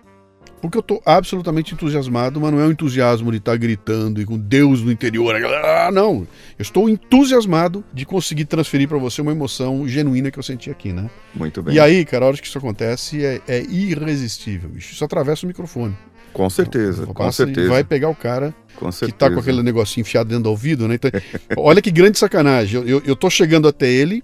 [0.62, 4.26] porque eu tô absolutamente entusiasmado, mas não é um entusiasmo de estar tá gritando e
[4.26, 5.36] com Deus no interior.
[5.36, 6.28] Ah, não.
[6.58, 10.92] Eu estou entusiasmado de conseguir transferir para você uma emoção genuína que eu senti aqui,
[10.92, 11.10] né?
[11.34, 11.76] Muito bem.
[11.76, 14.72] E aí, cara, a hora que isso acontece é, é irresistível.
[14.76, 15.96] Isso atravessa o microfone.
[16.38, 17.68] Com certeza, com certeza.
[17.68, 18.54] Vai pegar o cara
[19.00, 20.94] que tá com aquele negocinho enfiado dentro do ouvido, né?
[20.94, 21.10] Então,
[21.58, 22.80] olha que grande sacanagem.
[22.80, 24.24] Eu, eu, eu tô chegando até ele,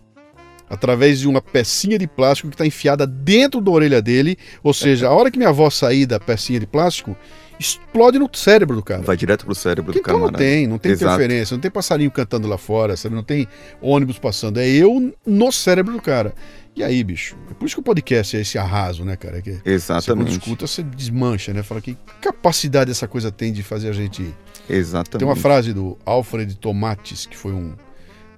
[0.70, 4.38] através de uma pecinha de plástico que está enfiada dentro da orelha dele.
[4.62, 7.18] Ou seja, a hora que minha voz sair da pecinha de plástico,
[7.60, 9.02] explode no cérebro do cara.
[9.02, 11.14] Vai direto pro cérebro do Então não tem, não tem Exato.
[11.14, 13.16] interferência, não tem passarinho cantando lá fora, sabe?
[13.16, 13.48] Não tem
[13.82, 14.60] ônibus passando.
[14.60, 16.36] É eu no cérebro do cara.
[16.76, 17.38] E aí, bicho?
[17.52, 19.42] É por isso que o podcast é esse arraso, né, cara?
[19.42, 20.32] Que você quando Exatamente.
[20.32, 21.62] escuta, você desmancha, né?
[21.62, 24.34] Fala que capacidade essa coisa tem de fazer a gente.
[24.68, 25.20] Exatamente.
[25.20, 27.76] Tem uma frase do Alfred Tomates, que foi um,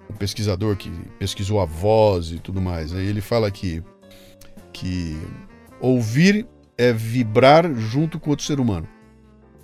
[0.09, 2.93] um pesquisador que pesquisou a voz e tudo mais.
[2.93, 3.81] Aí ele fala que,
[4.73, 5.17] que
[5.79, 6.45] ouvir
[6.77, 8.87] é vibrar junto com outro ser humano.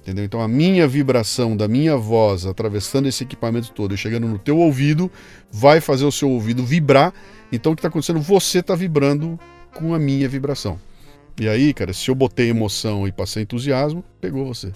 [0.02, 0.26] Entendeu?
[0.26, 4.58] Então a minha vibração da minha voz atravessando esse equipamento todo e chegando no teu
[4.58, 5.12] ouvido
[5.52, 7.14] vai fazer o seu ouvido vibrar.
[7.52, 8.20] Então o que está acontecendo?
[8.20, 9.40] Você está vibrando
[9.76, 10.80] com a minha vibração.
[11.40, 14.72] E aí, cara, se eu botei emoção e passei entusiasmo, pegou você.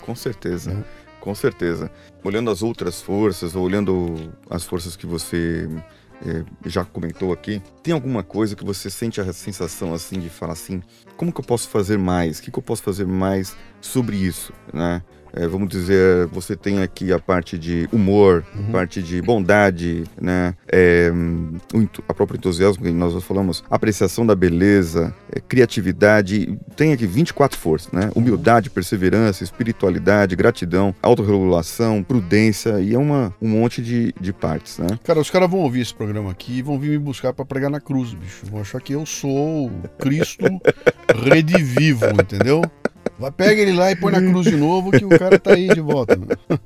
[0.00, 0.72] Com certeza.
[0.72, 1.04] É.
[1.20, 1.90] Com certeza.
[2.22, 5.66] Olhando as outras forças, olhando as forças que você
[6.24, 10.52] eh, já comentou aqui, tem alguma coisa que você sente a sensação assim de falar
[10.52, 10.82] assim,
[11.16, 12.38] como que eu posso fazer mais?
[12.38, 15.02] O que, que eu posso fazer mais sobre isso, né?
[15.36, 18.68] Eh, vamos dizer, você tem aqui a parte de humor, Uhum.
[18.68, 20.54] a parte de bondade, né?
[21.74, 27.04] O entu- a própria entusiasmo que nós falamos, apreciação da beleza, eh, criatividade, tem aqui
[27.04, 28.12] 24 forças, né?
[28.14, 34.86] Humildade, perseverança, espiritualidade, gratidão, autorregulação, prudência e é uma, um monte de, de partes, né?
[35.02, 37.70] Cara, os caras vão ouvir esse programa aqui e vão vir me buscar pra pregar
[37.72, 38.46] na cruz, bicho.
[38.48, 40.44] Vão achar que eu sou o Cristo
[41.24, 42.62] redivivo, entendeu?
[43.18, 45.68] Vai, pega ele lá e põe na cruz de novo que o cara tá aí
[45.68, 46.18] de volta.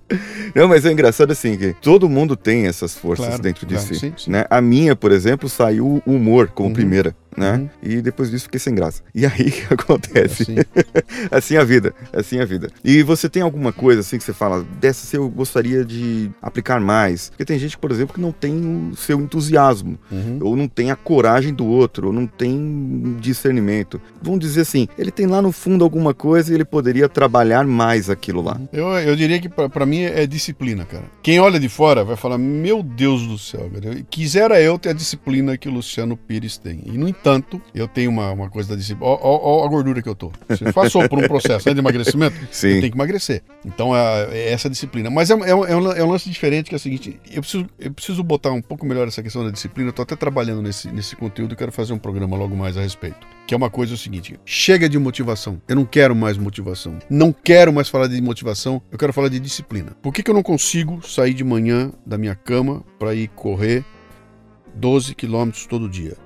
[0.55, 3.89] Não, mas é engraçado assim que todo mundo tem essas forças Claro, dentro de claro,
[3.95, 4.31] si, sim, sim.
[4.31, 4.45] né?
[4.49, 6.75] A minha, por exemplo, saiu o humor como Uhum.
[6.75, 7.57] primeira, né?
[7.57, 7.69] Uhum.
[7.83, 9.03] E depois disso fiquei sem graça.
[9.15, 10.43] E aí acontece?
[10.43, 10.57] Assim.
[11.31, 12.71] assim é a vida, assim é a vida.
[12.85, 16.81] E você tem alguma coisa assim que você fala, dessa se eu gostaria de aplicar
[16.81, 17.31] mais?
[17.31, 20.39] Porque tem gente, por exemplo, que não tem o seu entusiasmo, Uhum.
[20.43, 24.01] ou não tem a coragem do outro, ou não tem discernimento.
[24.23, 28.11] Vamos dizer assim, ele tem lá no fundo alguma coisa e ele poderia trabalhar mais
[28.11, 28.61] aquilo lá.
[28.73, 31.05] Eu, eu diria que pra mim é disciplina, cara.
[31.23, 33.97] Quem olha de fora vai falar: Meu Deus do céu, cara.
[34.11, 36.83] Quisera eu ter a disciplina que o Luciano Pires tem.
[36.87, 37.28] E, no entanto,
[37.75, 39.07] eu tenho uma, uma coisa da disciplina.
[39.11, 40.33] Ó, a gordura que eu tô.
[40.49, 42.69] Você passou por um processo né, de emagrecimento, Sim.
[42.69, 43.43] eu tenho que emagrecer.
[43.65, 45.11] Então é, é essa disciplina.
[45.11, 47.19] Mas é, um- é um, é um é um lance diferente que é o seguinte:
[47.31, 49.89] eu preciso, eu preciso botar um pouco melhor essa questão da disciplina.
[49.91, 52.81] Eu tô até trabalhando nesse, nesse conteúdo e quero fazer um programa logo mais a
[52.83, 53.27] respeito.
[53.47, 55.61] Que é uma coisa o seguinte: chega de motivação.
[55.69, 56.99] Eu não quero mais motivação.
[57.09, 59.93] Não quero mais falar de motivação, eu quero falar de disciplina.
[60.03, 63.85] Por que, que eu não consigo sair de manhã da minha cama para ir correr
[64.75, 66.17] 12 quilômetros todo dia?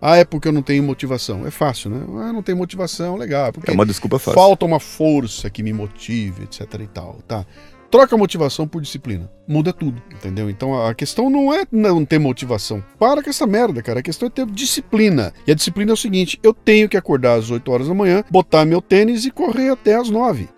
[0.00, 1.46] Ah, é porque eu não tenho motivação.
[1.46, 2.04] É fácil, né?
[2.22, 3.52] Ah, não tenho motivação, legal.
[3.52, 4.34] Porque É uma desculpa fácil.
[4.40, 7.44] falta uma força que me motive, etc e tal, tá?
[7.90, 9.30] Troca a motivação por disciplina.
[9.46, 10.50] Muda tudo, entendeu?
[10.50, 12.84] Então a questão não é não ter motivação.
[12.98, 14.00] Para com essa merda, cara.
[14.00, 15.32] A questão é ter disciplina.
[15.46, 18.22] E a disciplina é o seguinte: eu tenho que acordar às 8 horas da manhã,
[18.30, 20.48] botar meu tênis e correr até às 9.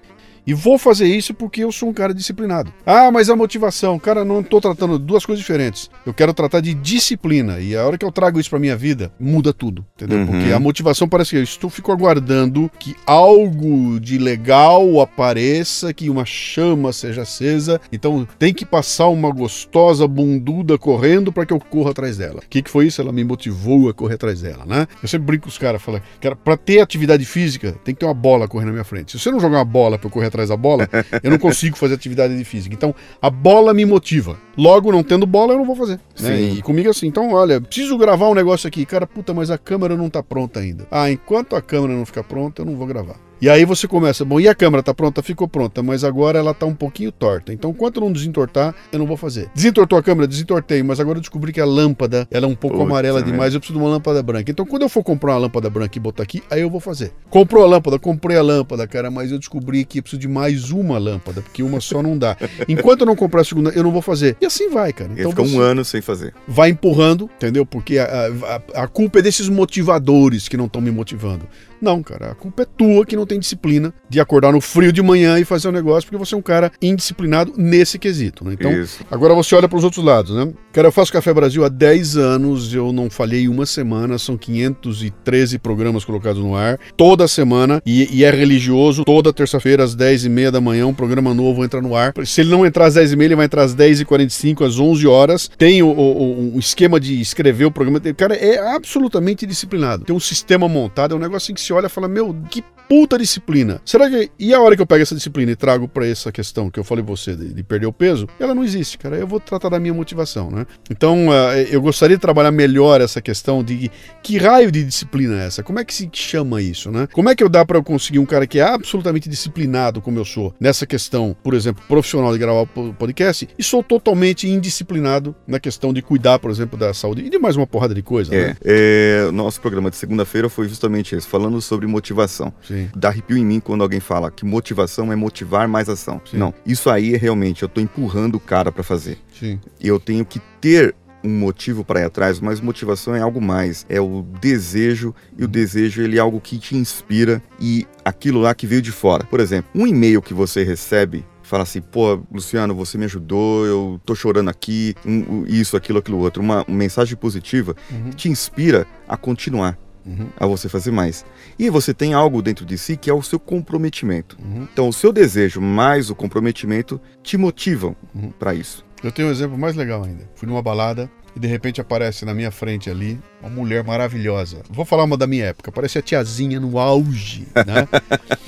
[0.51, 2.73] E vou fazer isso porque eu sou um cara disciplinado.
[2.85, 5.89] Ah, mas a motivação, cara, não tô tratando duas coisas diferentes.
[6.05, 7.61] Eu quero tratar de disciplina.
[7.61, 10.19] E a hora que eu trago isso pra minha vida, muda tudo, entendeu?
[10.19, 10.27] Uhum.
[10.27, 16.11] Porque a motivação parece que eu estou, fico aguardando que algo de legal apareça, que
[16.11, 17.81] uma chama seja acesa.
[17.93, 22.41] Então tem que passar uma gostosa bunduda correndo para que eu corra atrás dela.
[22.45, 23.01] O que, que foi isso?
[23.01, 24.89] Ela me motivou a correr atrás dela, né?
[25.01, 28.07] Eu sempre brinco com os caras, falo, cara, pra ter atividade física, tem que ter
[28.07, 29.13] uma bola correndo na minha frente.
[29.13, 30.89] Se você não jogar uma bola eu correr atrás da bola,
[31.23, 32.75] eu não consigo fazer atividade de física.
[32.75, 34.39] Então, a bola me motiva.
[34.57, 35.95] Logo, não tendo bola, eu não vou fazer.
[36.21, 36.37] né?
[36.37, 36.59] Sim.
[36.59, 38.85] E comigo é assim, então, olha, preciso gravar um negócio aqui.
[38.87, 40.87] Cara, puta, mas a câmera não tá pronta ainda.
[40.91, 43.17] Ah, enquanto a câmera não ficar pronta, eu não vou gravar.
[43.41, 45.23] E aí você começa, bom, e a câmera tá pronta?
[45.23, 47.55] Ficou pronta, mas agora ela tá um pouquinho torta.
[47.55, 49.49] Então, enquanto não desentortar, eu não vou fazer.
[49.55, 50.29] Desentortou a câmera?
[50.29, 53.33] Desentortei, mas agora eu descobri que a lâmpada, ela é um pouco Puta amarela merda.
[53.33, 54.51] demais, eu preciso de uma lâmpada branca.
[54.51, 57.13] Então, quando eu for comprar uma lâmpada branca e botar aqui, aí eu vou fazer.
[57.31, 57.99] Comprou a lâmpada?
[57.99, 61.63] Comprei a lâmpada, cara, mas eu descobri que eu preciso de mais uma lâmpada, porque
[61.63, 62.37] uma só não dá.
[62.69, 64.37] Enquanto eu não comprar a segunda, eu não vou fazer.
[64.39, 65.11] E assim vai, cara.
[65.17, 66.35] Ele fica um ano sem fazer.
[66.47, 67.65] vai empurrando, entendeu?
[67.65, 68.31] Porque a,
[68.75, 71.47] a, a culpa é desses motivadores que não estão me motivando.
[71.81, 75.03] Não, cara, a culpa é tua que não tem disciplina de acordar no frio de
[75.03, 78.53] manhã e fazer um negócio, porque você é um cara indisciplinado nesse quesito, né?
[78.55, 79.01] Então, Isso.
[79.11, 80.53] Agora você olha para os outros lados, né?
[80.73, 84.37] Cara, eu faço Café Brasil há 10 anos, eu não falhei uma semana, são
[84.85, 90.51] 513 programas colocados no ar, toda semana, e, e é religioso, toda terça-feira às 10h30
[90.51, 92.13] da manhã, um programa novo entra no ar.
[92.25, 95.51] Se ele não entrar às 10h30, ele vai entrar às 10h45, às 11 horas.
[95.59, 98.01] Tem o, o- o- esquema de escrever o programa.
[98.17, 100.05] Cara, é absolutamente disciplinado.
[100.05, 102.63] Tem um sistema montado, é um negócio assim que se olha e fala, meu, que
[102.91, 103.81] puta disciplina.
[103.85, 104.33] Será que.
[104.37, 106.83] E a hora que eu pego essa disciplina e trago para essa questão que eu
[106.83, 109.17] falei pra você de, de, perder o peso, ela não existe, cara.
[109.17, 110.67] Eu vou tratar da minha motivação, né?
[110.91, 113.89] Então, uh, eu gostaria de trabalhar melhor essa questão de
[114.25, 115.63] que raio de disciplina é essa?
[115.63, 117.07] Como é que se chama isso, né?
[117.13, 120.19] Como é que eu dá para eu conseguir um cara que é absolutamente disciplinado, como
[120.19, 122.67] eu sou, nessa questão, por exemplo, profissional de gravar
[122.99, 127.39] podcast, e sou totalmente indisciplinado na questão de cuidar, por exemplo, da saúde e de
[127.39, 128.57] mais uma porrada de coisa, é, né?
[128.65, 132.53] É, nosso programa de segunda-feira foi justamente esse, falando sobre motivação.
[132.67, 132.89] Sim.
[132.95, 136.21] Dá arrepio em mim quando alguém fala que motivação é motivar mais ação.
[136.31, 136.39] Sim.
[136.39, 139.19] Não, isso aí é realmente, eu tô empurrando o cara para fazer.
[139.39, 139.59] Sim.
[139.81, 144.01] Eu tenho que ter um motivo para ir atrás, mas motivação é algo mais, é
[144.01, 148.67] o desejo e o desejo ele é algo que te inspira e aquilo lá que
[148.67, 149.25] veio de fora.
[149.25, 154.01] Por exemplo, um e-mail que você recebe fala assim, pô, Luciano, você me ajudou, eu
[154.07, 156.41] tô chorando aqui, um, isso, aquilo, aquilo outro.
[156.41, 158.11] Uma, uma mensagem positiva Uhum.
[158.11, 160.29] te inspira a continuar, Uhum.
[160.39, 161.25] a você fazer mais.
[161.59, 164.37] E você tem algo dentro de si que é o seu comprometimento.
[164.43, 164.67] Uhum.
[164.73, 168.31] Então, o seu desejo mais o comprometimento te motivam Uhum.
[168.39, 168.85] para isso.
[169.03, 170.29] Eu tenho um exemplo mais legal ainda.
[170.35, 174.63] Fui numa balada e de repente aparece na minha frente ali uma mulher maravilhosa.
[174.71, 177.87] Vou falar uma da minha época, parece a tiazinha no auge, né?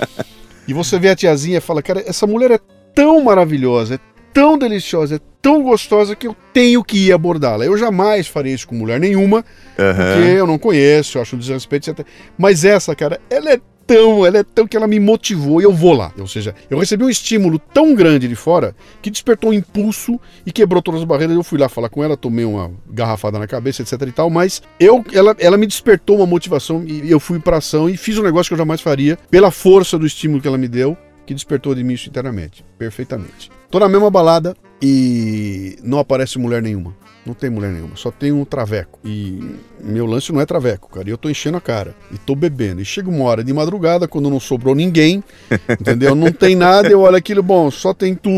[0.67, 2.59] e você vê a tiazinha e fala, cara, essa mulher é
[2.93, 3.99] tão maravilhosa, é
[4.33, 7.65] tão deliciosa, é tão gostosa que eu tenho que ir abordá-la.
[7.65, 11.89] Eu jamais faria isso com mulher nenhuma, porque eu não conheço, eu acho um desrespeito,
[11.89, 12.05] etc.
[12.37, 15.73] Mas essa, cara, ela é tão, ela é tão que ela me motivou e eu
[15.73, 16.11] vou lá.
[16.17, 20.51] Ou seja, eu recebi um estímulo tão grande de fora que despertou um impulso e
[20.51, 21.35] quebrou todas as barreiras.
[21.35, 24.61] Eu fui lá falar com ela, tomei uma garrafada na cabeça, etc e tal, mas
[24.79, 28.23] eu, ela, ela me despertou uma motivação e eu fui pra ação e fiz um
[28.23, 31.75] negócio que eu jamais faria pela força do estímulo que ela me deu, que despertou
[31.75, 33.51] de mim isso internamente, perfeitamente.
[33.73, 36.95] Tô na mesma balada e não aparece mulher nenhuma.
[37.25, 38.99] Não tem mulher nenhuma, só tem um traveco.
[39.05, 39.39] E
[39.81, 41.07] meu lance não é traveco, cara.
[41.07, 41.95] E eu tô enchendo a cara.
[42.11, 42.81] E tô bebendo.
[42.81, 45.23] E chega uma hora de madrugada, quando não sobrou ninguém,
[45.79, 46.15] entendeu?
[46.15, 48.29] Não tem nada, eu olho aquilo, bom, só tem tu,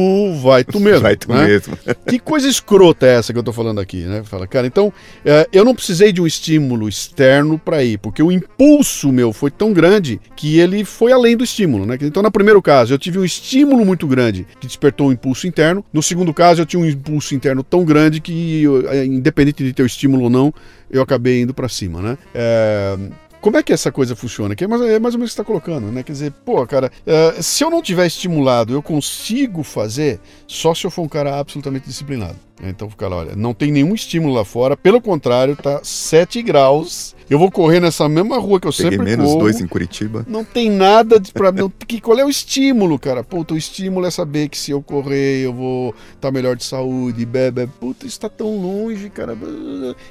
[0.42, 1.02] vai tu mesmo.
[1.02, 1.46] Vai tu né?
[1.46, 1.78] mesmo.
[2.06, 4.22] Que coisa escrota é essa que eu tô falando aqui, né?
[4.24, 4.94] Fala, cara, então
[5.24, 9.50] é, eu não precisei de um estímulo externo para ir, porque o impulso meu foi
[9.50, 11.98] tão grande que ele foi além do estímulo, né?
[12.02, 15.84] Então, no primeiro caso, eu tive um estímulo muito grande que despertou um impulso interno.
[15.92, 19.74] No segundo caso, eu tinha um impulso interno tão grande que, eu, é, independente de
[19.74, 20.54] ter o estímulo ou não,
[20.90, 22.18] eu acabei indo para cima, né?
[22.34, 22.98] É,
[23.46, 24.56] como é que essa coisa funciona?
[24.56, 26.02] Que é mais, é mais ou menos o que você está colocando, né?
[26.02, 30.84] Quer dizer, pô, cara, é, se eu não tiver estimulado, eu consigo fazer só se
[30.84, 32.36] eu for um cara absolutamente disciplinado.
[32.64, 37.14] Então, fica lá, olha, não tem nenhum estímulo lá fora, pelo contrário, tá 7 graus.
[37.28, 39.40] Eu vou correr nessa mesma rua que eu Peguei sempre menos corro.
[39.40, 40.24] dois em Curitiba.
[40.30, 41.72] Não tem nada de pra mim.
[41.88, 43.24] Que, qual é o estímulo, cara?
[43.24, 47.26] Puta, o estímulo é saber que se eu correr eu vou estar melhor de saúde,
[47.26, 47.66] bebe.
[47.80, 49.36] Puta, isso tá tão longe, cara.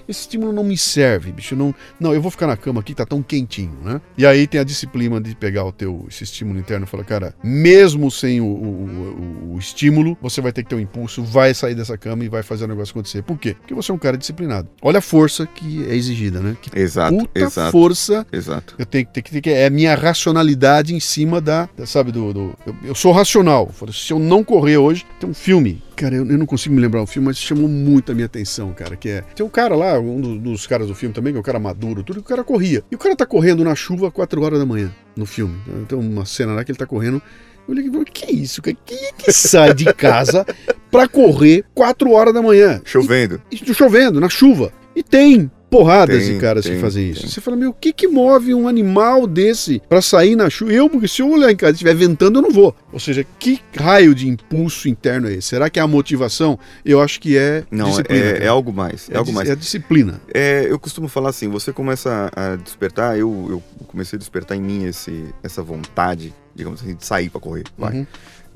[0.08, 1.54] Esse estímulo não me serve, bicho.
[1.54, 4.00] Não, não, eu vou ficar na cama aqui, tá tão quentinho, né?
[4.18, 7.32] E aí tem a disciplina de pegar o teu esse estímulo interno e falar, cara,
[7.44, 11.54] mesmo sem o, o, o- o estímulo, você vai ter que ter um impulso, vai
[11.54, 13.22] sair dessa cama e vai fazer o negócio acontecer.
[13.22, 13.54] Por quê?
[13.58, 14.68] Porque você é um cara disciplinado.
[14.82, 16.56] Olha a força que é exigida, né?
[16.60, 17.72] Que Exato, puta exato.
[17.72, 18.74] força Exato.
[18.78, 21.86] eu tenho que ter que ter que é a minha racionalidade em cima da, da-
[21.86, 22.32] sabe, do.
[22.32, 23.70] do- eu, eu sou racional.
[23.92, 25.82] Se eu não correr hoje, tem um filme.
[25.96, 28.72] Cara, eu, eu não consigo me lembrar o filme, mas chamou muito a minha atenção,
[28.72, 28.96] cara.
[28.96, 29.20] Que é.
[29.34, 31.60] Tem um cara lá, um do- dos caras do filme também, que é um cara
[31.60, 32.82] maduro, tudo, e o cara corria.
[32.90, 35.56] E o cara tá correndo na chuva 4 horas da manhã no filme.
[35.86, 37.22] Tem uma cena lá que ele tá correndo.
[37.66, 38.76] Eu olhei e falei, que isso, cara?
[38.84, 40.46] Quem é que sai de casa
[40.90, 42.80] pra correr 4 horas da manhã?
[42.84, 43.40] Chovendo.
[43.50, 44.72] E chovendo, na chuva.
[44.94, 47.20] E tem porradas Tem, de caras tem, que fazem isso.
[47.22, 47.30] tem.
[47.30, 50.72] Você fala, meu, o que que move um animal desse pra sair na chuva?
[50.72, 52.74] Eu, porque se eu olhar em casa e estiver ventando, eu não vou.
[52.92, 55.48] Ou seja, que raio de impulso interno é esse?
[55.48, 56.58] Será que é a motivação?
[56.84, 58.24] Eu acho que é Não, disciplina.
[58.24, 59.08] é, é algo mais.
[59.10, 59.48] É, algo dis- mais.
[59.48, 60.20] é a disciplina.
[60.32, 64.60] É, eu costumo falar assim, você começa a despertar, eu, eu comecei a despertar em
[64.60, 67.64] mim esse, essa vontade, digamos assim, de sair pra correr.
[67.76, 67.94] Vai.
[67.94, 68.06] Uhum.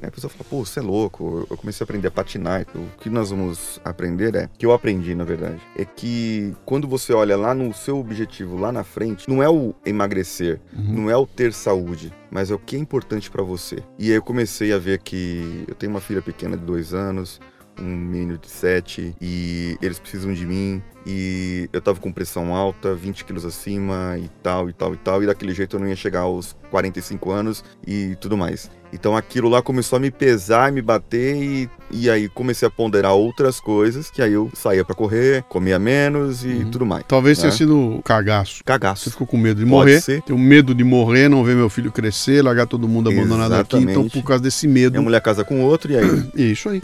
[0.00, 0.08] Né?
[0.08, 1.46] A pessoa fala, pô, você é louco.
[1.50, 2.64] Eu comecei a aprender a patinar.
[2.74, 7.12] O que nós vamos aprender é, que eu aprendi, na verdade, é que quando você
[7.12, 11.02] olha lá no seu objetivo, lá na frente, não é o emagrecer, Uhum.
[11.02, 13.82] não é o ter saúde, mas é o que é importante pra você.
[13.98, 17.40] E aí eu comecei a ver que eu tenho uma filha pequena de dois anos,
[17.80, 20.82] um menino de sete, e eles precisam de mim.
[21.06, 25.22] E eu tava com pressão alta, 20 quilos acima e tal, e tal, e tal.
[25.22, 28.70] E daquele jeito eu não ia chegar aos 45 anos e tudo mais.
[28.92, 33.14] Então aquilo lá começou a me pesar, me bater e e aí comecei a ponderar
[33.14, 37.02] outras coisas, que aí eu saía pra correr, comia menos e tudo mais.
[37.08, 37.42] Talvez né?
[37.44, 38.56] tenha sido cagaço.
[38.56, 39.10] Você Cagaço.
[39.10, 40.00] ficou com medo de Pode morrer.
[40.02, 40.20] ser.
[40.20, 43.76] Tenho medo de morrer, não ver meu filho crescer, largar todo mundo abandonado aqui.
[43.78, 44.12] Então, Exatamente.
[44.12, 44.92] por causa desse medo.
[44.92, 46.24] Minha mulher casa com outro, e aí?
[46.36, 46.82] É Isso aí.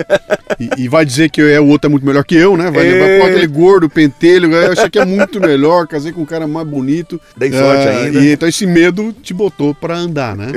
[0.59, 2.71] E, e vai dizer que é, o outro é muito melhor que eu, né?
[2.71, 2.91] Vai É.
[2.93, 4.51] levar pô, aquele gordo, pentelho.
[4.55, 7.21] Eu achei que é muito melhor, casei com um cara mais bonito.
[7.37, 8.21] Dei sorte Ah, ainda.
[8.21, 10.53] E então esse medo te botou pra andar, né?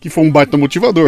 [0.00, 0.56] Que foi um baita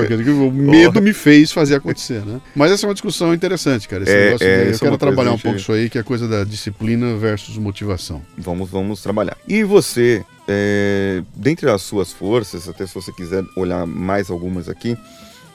[0.07, 2.40] Quer dizer, o medo me fez fazer acontecer, né?
[2.55, 4.03] Mas essa é uma discussão interessante, cara.
[4.03, 6.01] Esse É, negócio é, de- eu é quero trabalhar um pouco isso aí, que é
[6.01, 8.23] a coisa da disciplina versus motivação.
[8.38, 9.37] Vamos, vamos trabalhar.
[9.46, 14.96] E você, é, dentre as suas forças, até se você quiser olhar mais algumas aqui,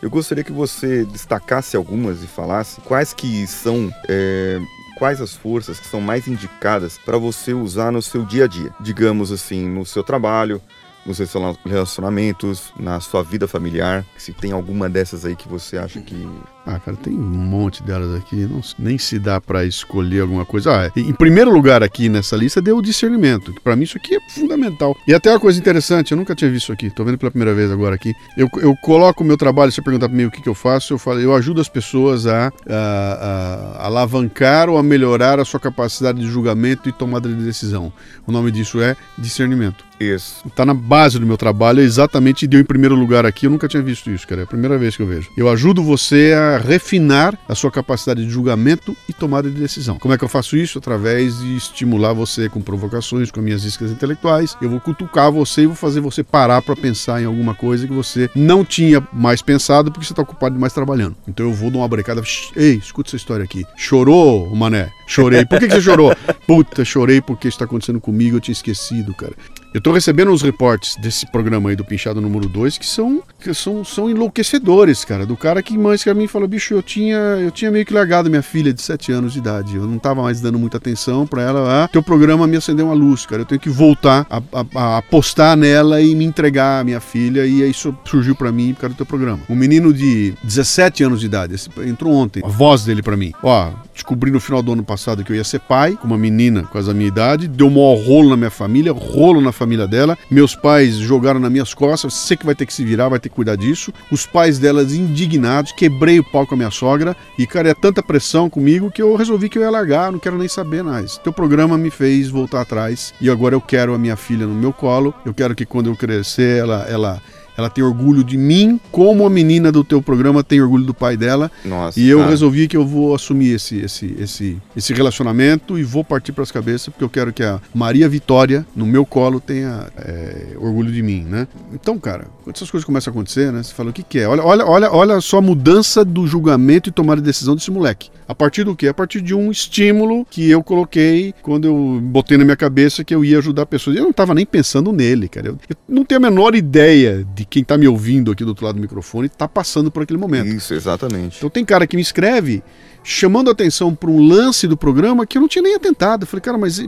[0.01, 3.91] eu gostaria que você destacasse algumas e falasse quais que são.
[4.07, 4.59] é,
[4.99, 8.71] Quais as forças que são mais indicadas para você usar no seu dia a dia?
[8.79, 10.59] Digamos assim, no seu trabalho,
[11.07, 14.05] nos seus relacionamentos, na sua vida familiar.
[14.17, 16.27] Se tem alguma dessas aí que você acha que.
[16.69, 20.69] Ah, cara, tem um monte delas aqui, não, nem se dá pra escolher alguma coisa.
[20.85, 24.15] Ah, em primeiro lugar aqui nessa lista deu o discernimento, que pra mim isso aqui
[24.15, 24.93] é fundamental.
[25.07, 27.53] E até uma coisa interessante, eu nunca tinha visto isso aqui, tô vendo pela primeira
[27.55, 28.13] vez agora aqui.
[28.37, 30.53] Eu, eu coloco o meu trabalho, se você perguntar pra mim o que, que eu
[30.55, 35.45] faço, eu falo, eu ajudo as pessoas a, a- a alavancar ou a melhorar a
[35.45, 37.93] sua capacidade de julgamento e tomada de decisão.
[38.25, 39.85] O nome disso é discernimento.
[39.99, 40.47] Isso.
[40.55, 43.47] Tá na base do meu trabalho, é exatamente deu em primeiro lugar aqui.
[43.47, 44.41] Eu nunca tinha visto isso, cara.
[44.41, 45.27] É a primeira vez que eu vejo.
[45.35, 49.97] Eu ajudo você a refinar a sua capacidade de julgamento e tomada de decisão.
[49.99, 50.77] Como é que eu faço isso?
[50.77, 54.57] Através de estimular você com provocações, com minhas iscas intelectuais.
[54.61, 57.93] Eu vou cutucar você e vou fazer você parar para pensar em alguma coisa que
[57.93, 61.15] você não tinha mais pensado porque você está ocupado demais trabalhando.
[61.27, 62.23] Então eu vou dar uma brecada.
[62.23, 63.65] "Shh, Ei, escuta essa história aqui.
[63.75, 64.89] Chorou, mané?
[65.07, 65.45] Chorei.
[65.45, 66.15] Por que, que você chorou?
[66.45, 68.37] Puta, chorei porque isso está acontecendo comigo.
[68.37, 69.33] Eu tinha esquecido, cara.
[69.73, 73.53] Eu tô recebendo os reportes desse programa aí do Pinchado número 2 que são que
[73.53, 75.23] são, são enlouquecedores, cara.
[75.25, 78.29] Do cara que mãe pra mim falou: bicho, eu tinha, eu tinha meio que largado
[78.29, 79.75] minha filha de 7 anos de idade.
[79.75, 81.83] Eu não tava mais dando muita atenção pra ela.
[81.83, 83.43] Ah, teu programa me acendeu uma luz, cara.
[83.43, 87.45] Eu tenho que voltar a, a- a apostar nela e me entregar a minha filha.
[87.45, 89.41] E isso surgiu pra mim por causa do teu programa.
[89.49, 92.41] Um menino de 17 anos de idade, esse- entrou ontem.
[92.43, 95.43] A voz dele pra mim: Ó, descobri no final do ano passado que eu ia
[95.43, 97.47] ser pai, com uma menina quase a minha idade.
[97.47, 100.17] Deu um maior rolo na minha família, rolo na família dela.
[100.29, 102.13] Meus pais jogaram nas minhas costas.
[102.13, 103.93] Você que vai ter que se virar, vai ter que cuidar disso.
[104.11, 105.71] Os pais delas indignados.
[105.71, 107.15] Quebrei o pau com a minha sogra.
[107.37, 110.11] E, cara, é tanta pressão comigo que eu resolvi que eu ia largar.
[110.11, 111.17] Não quero nem saber mais.
[111.17, 113.13] Teu programa me fez voltar atrás.
[113.19, 115.13] E agora eu quero a minha filha no meu colo.
[115.25, 116.85] Eu quero que quando eu crescer, ela.
[116.87, 117.21] ela
[117.57, 121.17] ela tem orgulho de mim, como a menina do teu programa tem orgulho do pai
[121.17, 121.51] dela.
[121.65, 121.99] Nossa.
[121.99, 122.29] E eu cara.
[122.29, 126.51] resolvi que eu vou assumir esse, esse, esse, esse relacionamento e vou partir para as
[126.51, 131.01] cabeças, porque eu quero que a Maria Vitória, no meu colo, tenha é, orgulho de
[131.01, 131.47] mim, né?
[131.73, 133.63] Então, cara, quando essas coisas começam a acontecer, né?
[133.63, 134.27] Você fala, o que, que é?
[134.27, 138.09] Olha, olha, olha, olha só a mudança do julgamento e tomada de decisão desse moleque.
[138.27, 138.89] A partir do quê?
[138.89, 143.15] A partir de um estímulo que eu coloquei quando eu botei na minha cabeça que
[143.15, 143.95] eu ia ajudar pessoas.
[143.95, 145.47] Eu não estava nem pensando nele, cara.
[145.47, 148.65] Eu, eu não tenho a menor ideia de quem está me ouvindo aqui do outro
[148.65, 150.47] lado do microfone está passando por aquele momento.
[150.47, 151.37] Isso, exatamente.
[151.37, 152.63] Então tem cara que me escreve
[153.03, 156.23] chamando a atenção para um lance do programa que eu não tinha nem atentado.
[156.23, 156.79] Eu falei, cara, mas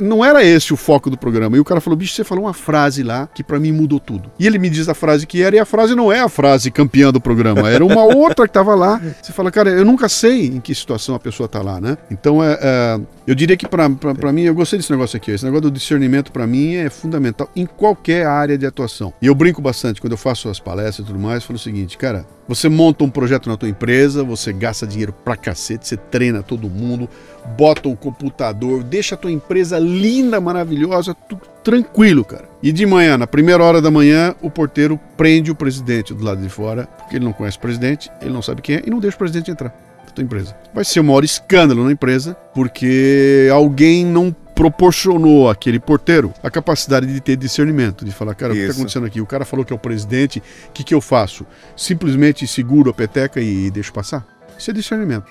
[0.00, 1.56] não era esse o foco do programa.
[1.56, 4.30] E o cara falou, bicho, você falou uma frase lá que para mim mudou tudo.
[4.38, 6.70] E ele me diz a frase que era, e a frase não é a frase
[6.70, 9.00] campeã do programa, era uma outra que tava lá.
[9.22, 11.96] Você fala, cara, eu nunca sei em que situação a pessoa tá lá, né?
[12.10, 12.58] Então é.
[12.60, 13.88] é, eu diria que para
[14.32, 15.30] mim, eu gostei desse negócio aqui.
[15.30, 19.12] Esse negócio do discernimento para mim é fundamental em qualquer área de atuação.
[19.20, 21.60] E eu brinco bastante quando eu faço as palestras e tudo mais, eu falo o
[21.60, 25.96] seguinte, cara, você monta um projeto na tua empresa, você gasta dinheiro pra cacete, você
[25.96, 27.08] treina todo mundo,
[27.56, 32.48] bota o computador, deixa a tua empresa linda, maravilhosa, tudo tranquilo, cara.
[32.62, 36.42] E de manhã, na primeira hora da manhã, o porteiro prende o presidente do lado
[36.42, 39.00] de fora, porque ele não conhece o presidente, ele não sabe quem é e não
[39.00, 39.74] deixa o presidente entrar
[40.04, 40.54] na tua empresa.
[40.74, 47.06] Vai ser o maior escândalo na empresa, porque alguém não proporcionou àquele porteiro a capacidade
[47.06, 48.80] de ter discernimento, de falar, cara, o que está Isso.
[48.80, 49.20] acontecendo aqui?
[49.20, 51.44] O cara falou que é o presidente, o que, que eu faço?
[51.76, 54.24] Simplesmente seguro a peteca e deixo passar?
[54.56, 55.26] Isso é discernimento.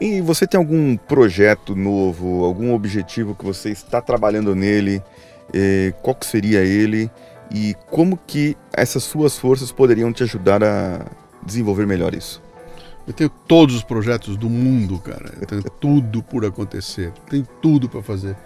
[0.00, 5.02] E você tem algum projeto novo, algum objetivo que você está trabalhando nele?
[5.54, 7.10] Eh, qual que seria ele?
[7.50, 11.06] E como que essas suas forças poderiam te ajudar a
[11.42, 12.42] desenvolver melhor isso?
[13.06, 15.32] Eu tenho todos os projetos do mundo, cara.
[15.40, 17.12] Eu tenho tudo por acontecer.
[17.30, 18.36] Tem tudo para fazer.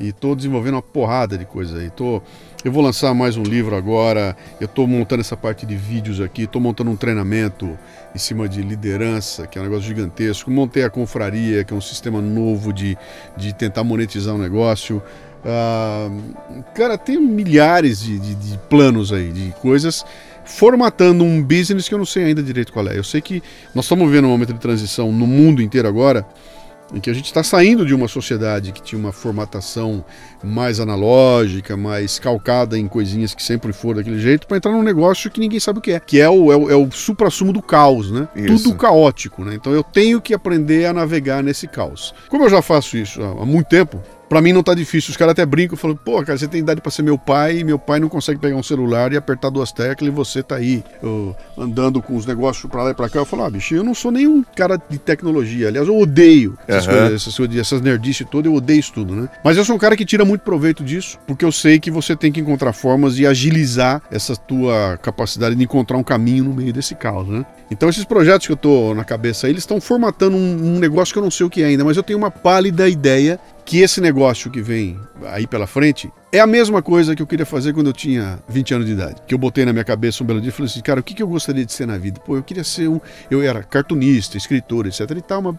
[0.00, 1.90] E tô desenvolvendo uma porrada de coisa aí.
[1.90, 2.22] Tô,
[2.64, 4.34] eu vou lançar mais um livro agora.
[4.58, 6.46] Eu tô montando essa parte de vídeos aqui.
[6.46, 7.78] Tô montando um treinamento
[8.14, 10.50] em cima de liderança, que é um negócio gigantesco.
[10.50, 12.96] Montei a confraria, que é um sistema novo de,
[13.36, 15.02] de tentar monetizar o negócio.
[15.44, 16.08] Ah,
[16.74, 20.04] cara, tem milhares de, de- de planos aí, de coisas
[20.42, 22.96] formatando um business que eu não sei ainda direito qual é.
[22.98, 23.42] Eu sei que
[23.74, 26.26] nós estamos vivendo um momento de transição no mundo inteiro agora,
[26.92, 30.04] em que a gente está saindo de uma sociedade que tinha uma formatação
[30.42, 35.30] mais analógica, mais calcada em coisinhas que sempre foram daquele jeito, para entrar num negócio
[35.30, 37.62] que ninguém sabe o que é, que é o, é o, é o supra-sumo do
[37.62, 38.28] caos, né?
[38.34, 38.64] Isso.
[38.64, 39.54] Tudo caótico, né?
[39.54, 42.14] Então eu tenho que aprender a navegar nesse caos.
[42.28, 44.00] Como eu já faço isso há há muito tempo,
[44.30, 45.10] Pra mim não tá difícil.
[45.10, 47.64] Os caras até brincam, falam, pô, cara, você tem idade pra ser meu pai e
[47.64, 50.84] meu pai não consegue pegar um celular e apertar duas teclas e você tá aí
[51.02, 53.18] eu, andando com os negócios pra lá e pra cá.
[53.18, 55.66] Eu falo, ah, bicho, eu não sou nenhum cara de tecnologia.
[55.66, 59.28] Aliás, eu odeio essas coisas, essas, essas nerdices todas, eu odeio isso tudo, né?
[59.42, 62.14] Mas eu sou um cara que tira muito proveito disso, porque eu sei que você
[62.14, 66.72] tem que encontrar formas de agilizar essa tua capacidade de encontrar um caminho no meio
[66.72, 67.44] desse caos, né?
[67.68, 71.12] Então esses projetos que eu tô na cabeça aí, eles estão formatando um, um negócio
[71.12, 73.80] que eu não sei o que é ainda, mas eu tenho uma pálida ideia que
[73.80, 77.72] esse negócio que vem aí pela frente é a mesma coisa que eu queria fazer
[77.72, 79.16] quando eu tinha 20 anos de idade.
[79.26, 81.12] Que eu botei na minha cabeça um belo dia e falei assim, cara, o que,
[81.12, 82.20] que eu gostaria de ser na vida?
[82.20, 83.00] Pô, eu queria ser um.
[83.30, 85.58] Eu era cartunista, escritor, etc e tal, mas,